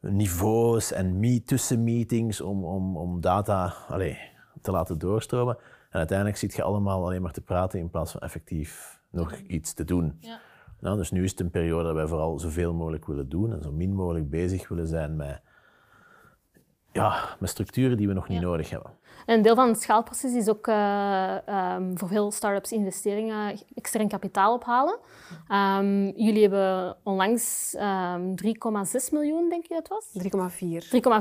niveaus 0.00 0.92
en 0.92 1.20
meet, 1.20 1.46
tussenmeetings 1.46 2.40
om, 2.40 2.64
om, 2.64 2.96
om 2.96 3.20
data 3.20 3.74
allez, 3.88 4.18
te 4.62 4.70
laten 4.70 4.98
doorstromen. 4.98 5.56
En 5.90 5.98
uiteindelijk 5.98 6.38
zit 6.38 6.54
je 6.54 6.62
allemaal 6.62 7.04
alleen 7.04 7.22
maar 7.22 7.32
te 7.32 7.40
praten 7.40 7.78
in 7.78 7.90
plaats 7.90 8.12
van 8.12 8.20
effectief 8.20 9.00
nog 9.10 9.36
iets 9.36 9.72
te 9.72 9.84
doen. 9.84 10.16
Ja. 10.20 10.40
Nou, 10.80 10.96
dus 10.96 11.10
nu 11.10 11.24
is 11.24 11.30
het 11.30 11.40
een 11.40 11.50
periode 11.50 11.84
dat 11.84 11.94
wij 11.94 12.06
vooral 12.06 12.38
zoveel 12.38 12.74
mogelijk 12.74 13.06
willen 13.06 13.28
doen 13.28 13.52
en 13.52 13.62
zo 13.62 13.72
min 13.72 13.94
mogelijk 13.94 14.30
bezig 14.30 14.68
willen 14.68 14.86
zijn 14.86 15.16
met, 15.16 15.40
ja, 16.92 17.36
met 17.38 17.50
structuren 17.50 17.96
die 17.96 18.08
we 18.08 18.12
nog 18.12 18.28
niet 18.28 18.40
nodig 18.40 18.70
hebben. 18.70 18.90
Een 19.26 19.42
deel 19.42 19.54
van 19.54 19.68
het 19.68 19.82
schaalproces 19.82 20.34
is 20.34 20.48
ook 20.48 20.66
uh, 20.66 21.34
um, 21.76 21.98
voor 21.98 22.08
veel 22.08 22.30
start-ups 22.30 22.72
investeringen 22.72 23.58
extern 23.74 24.08
kapitaal 24.08 24.54
ophalen. 24.54 24.98
Um, 25.52 26.04
jullie 26.16 26.40
hebben 26.40 26.96
onlangs 27.02 27.74
um, 27.74 28.34
3,6 28.44 29.12
miljoen, 29.12 29.48
denk 29.48 29.66
je 29.66 29.74
dat 29.74 29.88
was? 29.88 30.06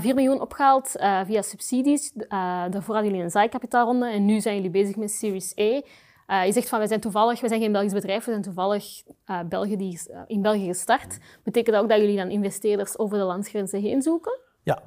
3,4. 0.01 0.05
3,4 0.07 0.13
miljoen 0.15 0.41
opgehaald 0.41 0.95
uh, 0.95 1.21
via 1.25 1.41
subsidies. 1.41 2.11
Uh, 2.15 2.21
daarvoor 2.69 2.93
hadden 2.93 3.05
jullie 3.05 3.23
een 3.23 3.31
zijkapitaalronde 3.31 4.09
en 4.09 4.25
nu 4.25 4.41
zijn 4.41 4.55
jullie 4.55 4.71
bezig 4.71 4.95
met 4.95 5.11
Series 5.11 5.59
A. 5.59 5.81
Uh, 6.27 6.45
je 6.45 6.51
zegt 6.51 6.69
van, 6.69 6.79
wij 6.79 6.87
zijn 6.87 6.99
toevallig, 6.99 7.39
wij 7.39 7.49
zijn 7.49 7.61
geen 7.61 7.71
Belgisch 7.71 7.93
bedrijf, 7.93 8.25
we 8.25 8.31
zijn 8.31 8.43
toevallig 8.43 9.03
uh, 9.25 9.39
België 9.49 9.75
die, 9.77 9.99
uh, 10.09 10.21
in 10.27 10.41
België 10.41 10.65
gestart. 10.65 11.19
Betekent 11.43 11.75
dat 11.75 11.83
ook 11.83 11.89
dat 11.89 11.99
jullie 11.99 12.17
dan 12.17 12.29
investeerders 12.29 12.99
over 12.99 13.17
de 13.17 13.23
landsgrenzen 13.23 13.81
heen 13.81 14.01
zoeken? 14.01 14.39
Ja, 14.63 14.81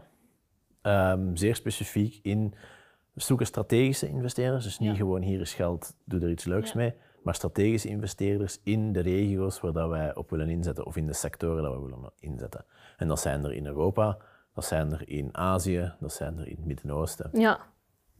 um, 0.83 1.37
zeer 1.37 1.55
specifiek 1.55 2.18
in 2.22 2.55
zoeken 3.14 3.46
strategische 3.46 4.09
investeerders. 4.09 4.64
Dus 4.64 4.79
niet 4.79 4.90
ja. 4.90 4.96
gewoon 4.96 5.22
hier 5.22 5.40
is 5.40 5.55
geld, 5.55 5.96
doe 6.05 6.20
er 6.20 6.31
iets 6.31 6.44
leuks 6.44 6.72
ja. 6.72 6.79
mee. 6.79 6.94
Maar 7.22 7.35
strategische 7.35 7.88
investeerders 7.88 8.61
in 8.64 8.92
de 8.92 9.00
regio's 9.00 9.61
waar 9.61 9.72
dat 9.72 9.88
wij 9.88 10.14
op 10.14 10.31
willen 10.31 10.48
inzetten 10.48 10.87
of 10.87 10.96
in 10.96 11.07
de 11.07 11.12
sectoren 11.12 11.62
dat 11.62 11.74
we 11.74 11.81
willen 11.81 12.12
inzetten. 12.18 12.64
En 12.96 13.09
dat 13.09 13.20
zijn 13.20 13.44
er 13.44 13.53
in 13.53 13.66
Europa, 13.66 14.18
dat 14.55 14.64
zijn 14.64 14.92
er 14.92 15.09
in 15.09 15.37
Azië, 15.37 15.92
dat 16.00 16.12
zijn 16.12 16.38
er 16.38 16.46
in 16.46 16.57
het 16.57 16.64
Midden-Oosten. 16.64 17.31
Ja, 17.33 17.61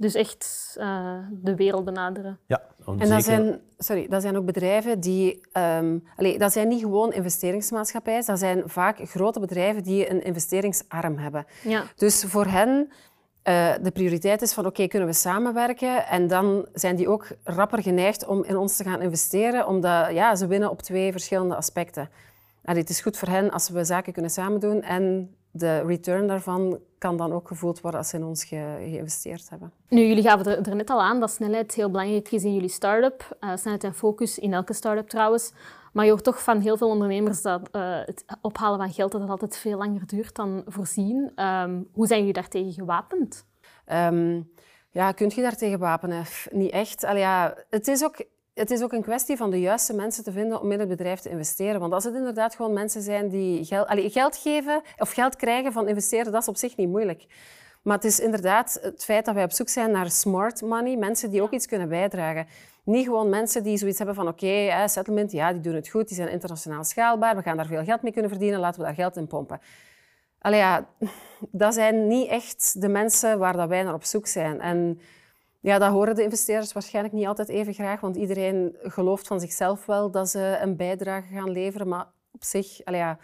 dus 0.01 0.15
echt 0.15 0.75
uh, 0.79 1.19
de 1.31 1.55
wereld 1.55 1.85
benaderen. 1.85 2.39
Ja, 2.47 2.63
en 2.99 3.09
dat, 3.09 3.25
zijn, 3.25 3.61
sorry, 3.79 4.09
dat 4.09 4.23
zijn 4.23 4.37
ook 4.37 4.45
bedrijven 4.45 5.01
die... 5.01 5.41
Um, 5.53 6.05
allez, 6.17 6.39
dat 6.39 6.53
zijn 6.53 6.69
niet 6.69 6.81
gewoon 6.81 7.13
investeringsmaatschappijen, 7.13 8.25
dat 8.27 8.39
zijn 8.39 8.63
vaak 8.67 8.99
grote 9.03 9.41
bedrijven 9.41 9.83
die 9.83 10.11
een 10.11 10.23
investeringsarm 10.25 11.19
hebben. 11.19 11.47
Ja. 11.63 11.83
Dus 11.97 12.25
voor 12.25 12.47
hen 12.47 12.89
uh, 13.49 13.75
de 13.83 13.91
prioriteit 13.91 14.43
is 14.43 14.53
van 14.53 14.65
oké, 14.65 14.73
okay, 14.73 14.89
kunnen 14.89 15.09
we 15.09 15.15
samenwerken? 15.15 16.07
En 16.07 16.27
dan 16.27 16.67
zijn 16.73 16.97
die 16.97 17.09
ook 17.09 17.27
rapper 17.45 17.83
geneigd 17.83 18.27
om 18.27 18.45
in 18.45 18.57
ons 18.57 18.77
te 18.77 18.85
gaan 18.85 19.03
investeren, 19.03 19.67
omdat 19.67 20.13
ja, 20.13 20.37
ze 20.37 20.47
winnen 20.47 20.71
op 20.71 20.83
twee 20.83 21.13
verschillende 21.13 21.55
aspecten. 21.55 22.11
Allee, 22.65 22.81
het 22.81 22.91
is 22.91 23.01
goed 23.01 23.17
voor 23.17 23.29
hen 23.29 23.51
als 23.51 23.69
we 23.69 23.85
zaken 23.85 24.13
kunnen 24.13 24.31
samen 24.31 24.61
doen 24.61 24.83
en 24.83 25.35
de 25.51 25.81
return 25.81 26.27
daarvan 26.27 26.79
kan 26.99 27.17
dan 27.17 27.33
ook 27.33 27.49
gevoeld 27.49 27.81
worden 27.81 28.01
als 28.01 28.09
ze 28.09 28.17
in 28.17 28.25
ons 28.25 28.45
ge 28.45 28.77
geïnvesteerd 28.79 29.51
hebben. 29.51 29.73
Nu, 29.89 30.07
jullie 30.07 30.23
gaven 30.23 30.47
er, 30.47 30.69
er, 30.69 30.77
net 30.77 30.91
al 30.91 31.03
aan 31.03 31.21
dat 31.21 31.31
snelheid 31.31 31.75
heel 31.75 31.91
belangrijk 31.91 32.31
is 32.31 32.45
in 32.45 32.55
jullie 32.55 32.69
start-up. 32.69 33.37
Uh, 33.41 33.57
snelheid 33.57 33.85
en 33.85 33.95
focus 33.95 34.39
in 34.39 34.53
elke 34.53 34.73
start-up 34.73 35.09
trouwens. 35.09 35.53
Maar 35.93 36.05
je 36.05 36.11
hoort 36.11 36.25
toch 36.25 36.43
van 36.43 36.61
heel 36.61 36.77
veel 36.77 36.89
ondernemers 36.89 37.43
dat 37.43 37.69
uh, 37.73 37.99
het 38.05 38.25
ophalen 38.41 38.79
van 38.79 38.93
geld 38.93 39.13
dat 39.13 39.21
het 39.21 39.31
altijd 39.31 39.57
veel 39.57 39.79
langer 39.79 40.07
duurt 40.07 40.35
dan 40.35 40.63
voorzien. 40.67 41.33
Um, 41.45 41.89
hoe 41.93 42.07
zijn 42.07 42.19
jullie 42.19 42.35
daartegen 42.35 42.73
gewapend? 42.73 43.47
Um, 43.93 44.51
ja, 44.91 45.13
kun 45.13 45.33
je 45.35 45.43
daartegen 45.43 45.79
wapenen? 45.79 46.25
Niet 46.51 46.71
echt. 46.71 47.05
Allee, 47.05 47.21
ja, 47.21 47.55
het 47.71 47.89
is 47.89 48.05
ook 48.05 48.25
het 48.61 48.71
is 48.71 48.83
ook 48.83 48.93
een 48.93 49.03
kwestie 49.03 49.37
van 49.37 49.51
de 49.51 49.61
juiste 49.61 49.95
mensen 49.95 50.25
te 50.25 50.33
vinden 50.33 50.61
om 50.61 50.73
in 50.73 50.79
het 50.79 50.89
bedrijf 50.89 51.21
te 51.21 51.31
investeren. 51.31 51.81
Want 51.81 51.93
als 51.93 52.05
het 52.05 52.15
inderdaad 52.15 52.55
gewoon 52.55 52.73
mensen 52.73 53.03
zijn 53.03 53.29
die 53.29 53.65
geld, 53.65 53.87
allez, 53.87 54.13
geld 54.13 54.37
geven 54.37 54.83
of 54.99 55.11
geld 55.11 55.37
krijgen 55.37 55.73
van 55.73 55.89
investeren, 55.89 56.33
dat 56.33 56.43
is 56.43 56.49
op 56.49 56.57
zich 56.57 56.77
niet 56.77 56.89
moeilijk. 56.89 57.27
Maar 57.83 57.95
het 57.95 58.05
is 58.05 58.21
inderdaad 58.21 58.79
het 58.83 59.05
feit 59.05 59.25
dat 59.25 59.35
wij 59.35 59.45
op 59.45 59.53
zoek 59.53 59.69
zijn 59.69 59.91
naar 59.91 60.11
smart 60.11 60.63
money, 60.63 60.97
mensen 60.97 61.31
die 61.31 61.43
ook 61.43 61.51
iets 61.51 61.67
kunnen 61.67 61.89
bijdragen. 61.89 62.47
Niet 62.85 63.05
gewoon 63.05 63.29
mensen 63.29 63.63
die 63.63 63.77
zoiets 63.77 63.99
hebben 63.99 64.17
van 64.17 64.29
oké, 64.29 64.45
okay, 64.45 64.89
settlement, 64.89 65.33
ja, 65.33 65.53
die 65.53 65.61
doen 65.61 65.75
het 65.75 65.89
goed, 65.89 66.09
die 66.09 66.17
zijn 66.17 66.31
internationaal 66.31 66.85
schaalbaar, 66.85 67.37
we 67.37 67.43
gaan 67.43 67.57
daar 67.57 67.67
veel 67.67 67.85
geld 67.85 68.03
mee 68.03 68.13
kunnen 68.13 68.31
verdienen, 68.31 68.61
laten 68.61 68.81
we 68.81 68.87
daar 68.87 68.95
geld 68.95 69.17
in 69.17 69.27
pompen. 69.27 69.61
Allee, 70.39 70.59
ja, 70.59 70.87
dat 71.63 71.75
zijn 71.75 72.07
niet 72.07 72.29
echt 72.29 72.81
de 72.81 72.89
mensen 72.89 73.39
waar 73.39 73.57
dat 73.57 73.69
wij 73.69 73.83
naar 73.83 73.95
op 73.95 74.05
zoek 74.05 74.27
zijn. 74.27 74.61
En 74.61 75.01
ja, 75.61 75.79
dat 75.79 75.91
horen 75.91 76.15
de 76.15 76.23
investeerders 76.23 76.73
waarschijnlijk 76.73 77.15
niet 77.15 77.27
altijd 77.27 77.49
even 77.49 77.75
graag, 77.75 78.01
want 78.01 78.17
iedereen 78.17 78.77
gelooft 78.83 79.27
van 79.27 79.41
zichzelf 79.41 79.87
wel 79.87 80.11
dat 80.11 80.29
ze 80.29 80.59
een 80.63 80.77
bijdrage 80.77 81.35
gaan 81.35 81.51
leveren. 81.51 81.89
Maar 81.89 82.07
op 82.33 82.45
zich, 82.45 82.81
ja, 82.85 83.19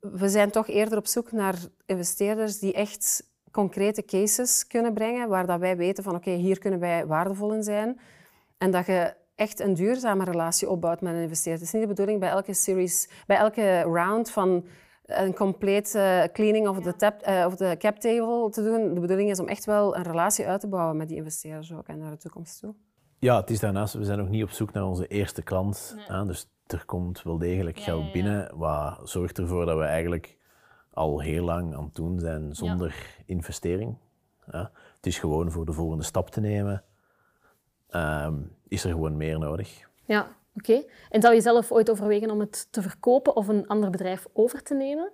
we 0.00 0.28
zijn 0.28 0.50
toch 0.50 0.68
eerder 0.68 0.98
op 0.98 1.06
zoek 1.06 1.32
naar 1.32 1.54
investeerders 1.86 2.58
die 2.58 2.72
echt 2.72 3.30
concrete 3.50 4.04
cases 4.04 4.66
kunnen 4.66 4.94
brengen, 4.94 5.28
waar 5.28 5.46
dat 5.46 5.60
wij 5.60 5.76
weten 5.76 6.04
van 6.04 6.14
oké, 6.14 6.30
hier 6.30 6.58
kunnen 6.58 6.80
wij 6.80 7.06
waardevol 7.06 7.52
in 7.52 7.62
zijn. 7.62 8.00
En 8.58 8.70
dat 8.70 8.86
je 8.86 9.14
echt 9.34 9.60
een 9.60 9.74
duurzame 9.74 10.24
relatie 10.24 10.70
opbouwt 10.70 11.00
met 11.00 11.14
een 11.14 11.22
investeerder. 11.22 11.60
Het 11.60 11.68
is 11.68 11.72
niet 11.72 11.82
de 11.82 11.94
bedoeling 11.94 12.20
bij 12.20 12.28
elke 12.28 12.54
series, 12.54 13.08
bij 13.26 13.36
elke 13.36 13.80
round 13.80 14.30
van 14.30 14.64
een 15.14 15.34
complete 15.34 16.30
cleaning 16.32 16.68
of 16.68 16.80
de, 16.80 16.96
tap, 16.96 17.26
uh, 17.28 17.44
of 17.46 17.56
de 17.56 17.76
cap 17.78 17.96
table 17.96 18.50
te 18.50 18.62
doen. 18.62 18.94
De 18.94 19.00
bedoeling 19.00 19.30
is 19.30 19.40
om 19.40 19.48
echt 19.48 19.64
wel 19.64 19.96
een 19.96 20.02
relatie 20.02 20.46
uit 20.46 20.60
te 20.60 20.68
bouwen 20.68 20.96
met 20.96 21.08
die 21.08 21.16
investeerders 21.16 21.72
ook 21.72 21.88
en 21.88 21.98
naar 21.98 22.10
de 22.10 22.16
toekomst 22.16 22.60
toe. 22.60 22.74
Ja, 23.18 23.40
het 23.40 23.50
is 23.50 23.60
daarnaast, 23.60 23.94
we 23.94 24.04
zijn 24.04 24.18
nog 24.18 24.28
niet 24.28 24.42
op 24.42 24.50
zoek 24.50 24.72
naar 24.72 24.84
onze 24.84 25.06
eerste 25.06 25.42
klant. 25.42 25.96
Nee. 26.08 26.24
dus 26.24 26.48
er 26.66 26.84
komt 26.84 27.22
wel 27.22 27.38
degelijk 27.38 27.78
geld 27.78 28.12
binnen, 28.12 28.56
wat 28.56 29.00
zorgt 29.04 29.38
ervoor 29.38 29.66
dat 29.66 29.78
we 29.78 29.84
eigenlijk 29.84 30.36
al 30.92 31.20
heel 31.20 31.44
lang 31.44 31.74
aan 31.74 31.84
het 31.84 31.94
doen 31.94 32.18
zijn 32.18 32.54
zonder 32.54 33.16
investering. 33.26 33.96
Ja. 34.50 34.70
Het 34.96 35.06
is 35.06 35.18
gewoon 35.18 35.50
voor 35.50 35.66
de 35.66 35.72
volgende 35.72 36.04
stap 36.04 36.30
te 36.30 36.40
nemen, 36.40 36.84
um, 37.90 38.56
is 38.68 38.84
er 38.84 38.90
gewoon 38.90 39.16
meer 39.16 39.38
nodig. 39.38 39.88
Ja, 40.04 40.26
oké. 40.54 40.84
En 41.10 41.22
zou 41.22 41.34
je 41.34 41.40
zelf 41.40 41.72
ooit 41.72 41.90
overwegen 41.90 42.30
om 42.30 42.40
het 42.40 42.72
te 42.72 42.82
verkopen 42.82 43.36
of 43.36 43.48
een 43.48 43.66
ander 43.66 43.90
bedrijf 43.90 44.26
over 44.32 44.62
te 44.62 44.74
nemen? 44.74 45.12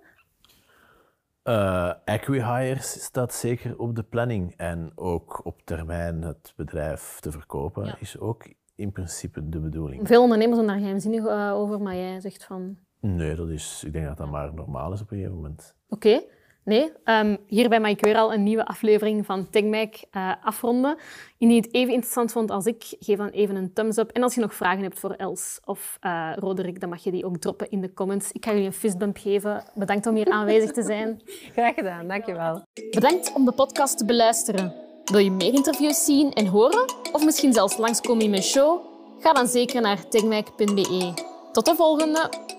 Uh, 1.43 1.93
Acquihires 2.05 3.03
staat 3.03 3.33
zeker 3.33 3.77
op 3.77 3.95
de 3.95 4.03
planning. 4.03 4.53
En 4.57 4.91
ook 4.95 5.45
op 5.45 5.61
termijn 5.63 6.21
het 6.21 6.53
bedrijf 6.55 7.19
te 7.19 7.31
verkopen 7.31 7.95
is 7.99 8.19
ook 8.19 8.47
in 8.75 8.91
principe 8.91 9.49
de 9.49 9.59
bedoeling. 9.59 10.07
Veel 10.07 10.21
ondernemers 10.21 10.55
zijn 10.55 10.67
daar 10.67 10.79
geheimzinnig 10.79 11.23
uh, 11.23 11.51
over, 11.53 11.81
maar 11.81 11.95
jij 11.95 12.19
zegt 12.19 12.43
van... 12.43 12.77
Nee, 12.99 13.35
dat 13.35 13.49
is, 13.49 13.83
ik 13.85 13.93
denk 13.93 14.05
dat 14.05 14.17
dat 14.17 14.29
maar 14.29 14.53
normaal 14.53 14.93
is 14.93 15.01
op 15.01 15.11
een 15.11 15.17
gegeven 15.17 15.35
moment. 15.35 15.75
Oké. 15.89 16.21
Nee, 16.63 16.91
um, 17.05 17.37
hierbij 17.47 17.79
mag 17.79 17.91
ik 17.91 18.01
weer 18.01 18.15
al 18.15 18.33
een 18.33 18.43
nieuwe 18.43 18.65
aflevering 18.65 19.25
van 19.25 19.49
TechMac 19.49 19.93
uh, 20.11 20.31
afronden. 20.43 20.97
Indien 21.37 21.55
je 21.55 21.61
het 21.61 21.73
even 21.73 21.93
interessant 21.93 22.31
vond 22.31 22.51
als 22.51 22.65
ik, 22.65 22.95
geef 22.99 23.17
dan 23.17 23.29
even 23.29 23.55
een 23.55 23.73
thumbs 23.73 23.97
up. 23.97 24.11
En 24.11 24.23
als 24.23 24.35
je 24.35 24.41
nog 24.41 24.53
vragen 24.53 24.81
hebt 24.81 24.99
voor 24.99 25.11
Els 25.11 25.59
of 25.65 25.97
uh, 26.01 26.31
Roderick, 26.35 26.79
dan 26.79 26.89
mag 26.89 27.03
je 27.03 27.11
die 27.11 27.25
ook 27.25 27.37
droppen 27.37 27.69
in 27.69 27.81
de 27.81 27.93
comments. 27.93 28.31
Ik 28.31 28.45
ga 28.45 28.51
jullie 28.51 28.65
een 28.65 28.73
fistbump 28.73 29.17
geven. 29.17 29.63
Bedankt 29.73 30.07
om 30.07 30.15
hier 30.15 30.29
aanwezig 30.29 30.71
te 30.71 30.83
zijn. 30.83 31.21
Graag 31.55 31.73
gedaan, 31.73 32.07
dankjewel. 32.07 32.63
Bedankt 32.91 33.33
om 33.33 33.45
de 33.45 33.51
podcast 33.51 33.97
te 33.97 34.05
beluisteren. 34.05 34.73
Wil 35.05 35.19
je 35.19 35.31
meer 35.31 35.53
interviews 35.53 36.05
zien 36.05 36.33
en 36.33 36.45
horen? 36.45 36.93
Of 37.11 37.25
misschien 37.25 37.53
zelfs 37.53 37.77
langskomen 37.77 38.23
in 38.23 38.29
mijn 38.29 38.43
show? 38.43 38.81
Ga 39.19 39.33
dan 39.33 39.47
zeker 39.47 39.81
naar 39.81 40.07
techmac.be. 40.07 41.13
Tot 41.51 41.65
de 41.65 41.75
volgende! 41.75 42.57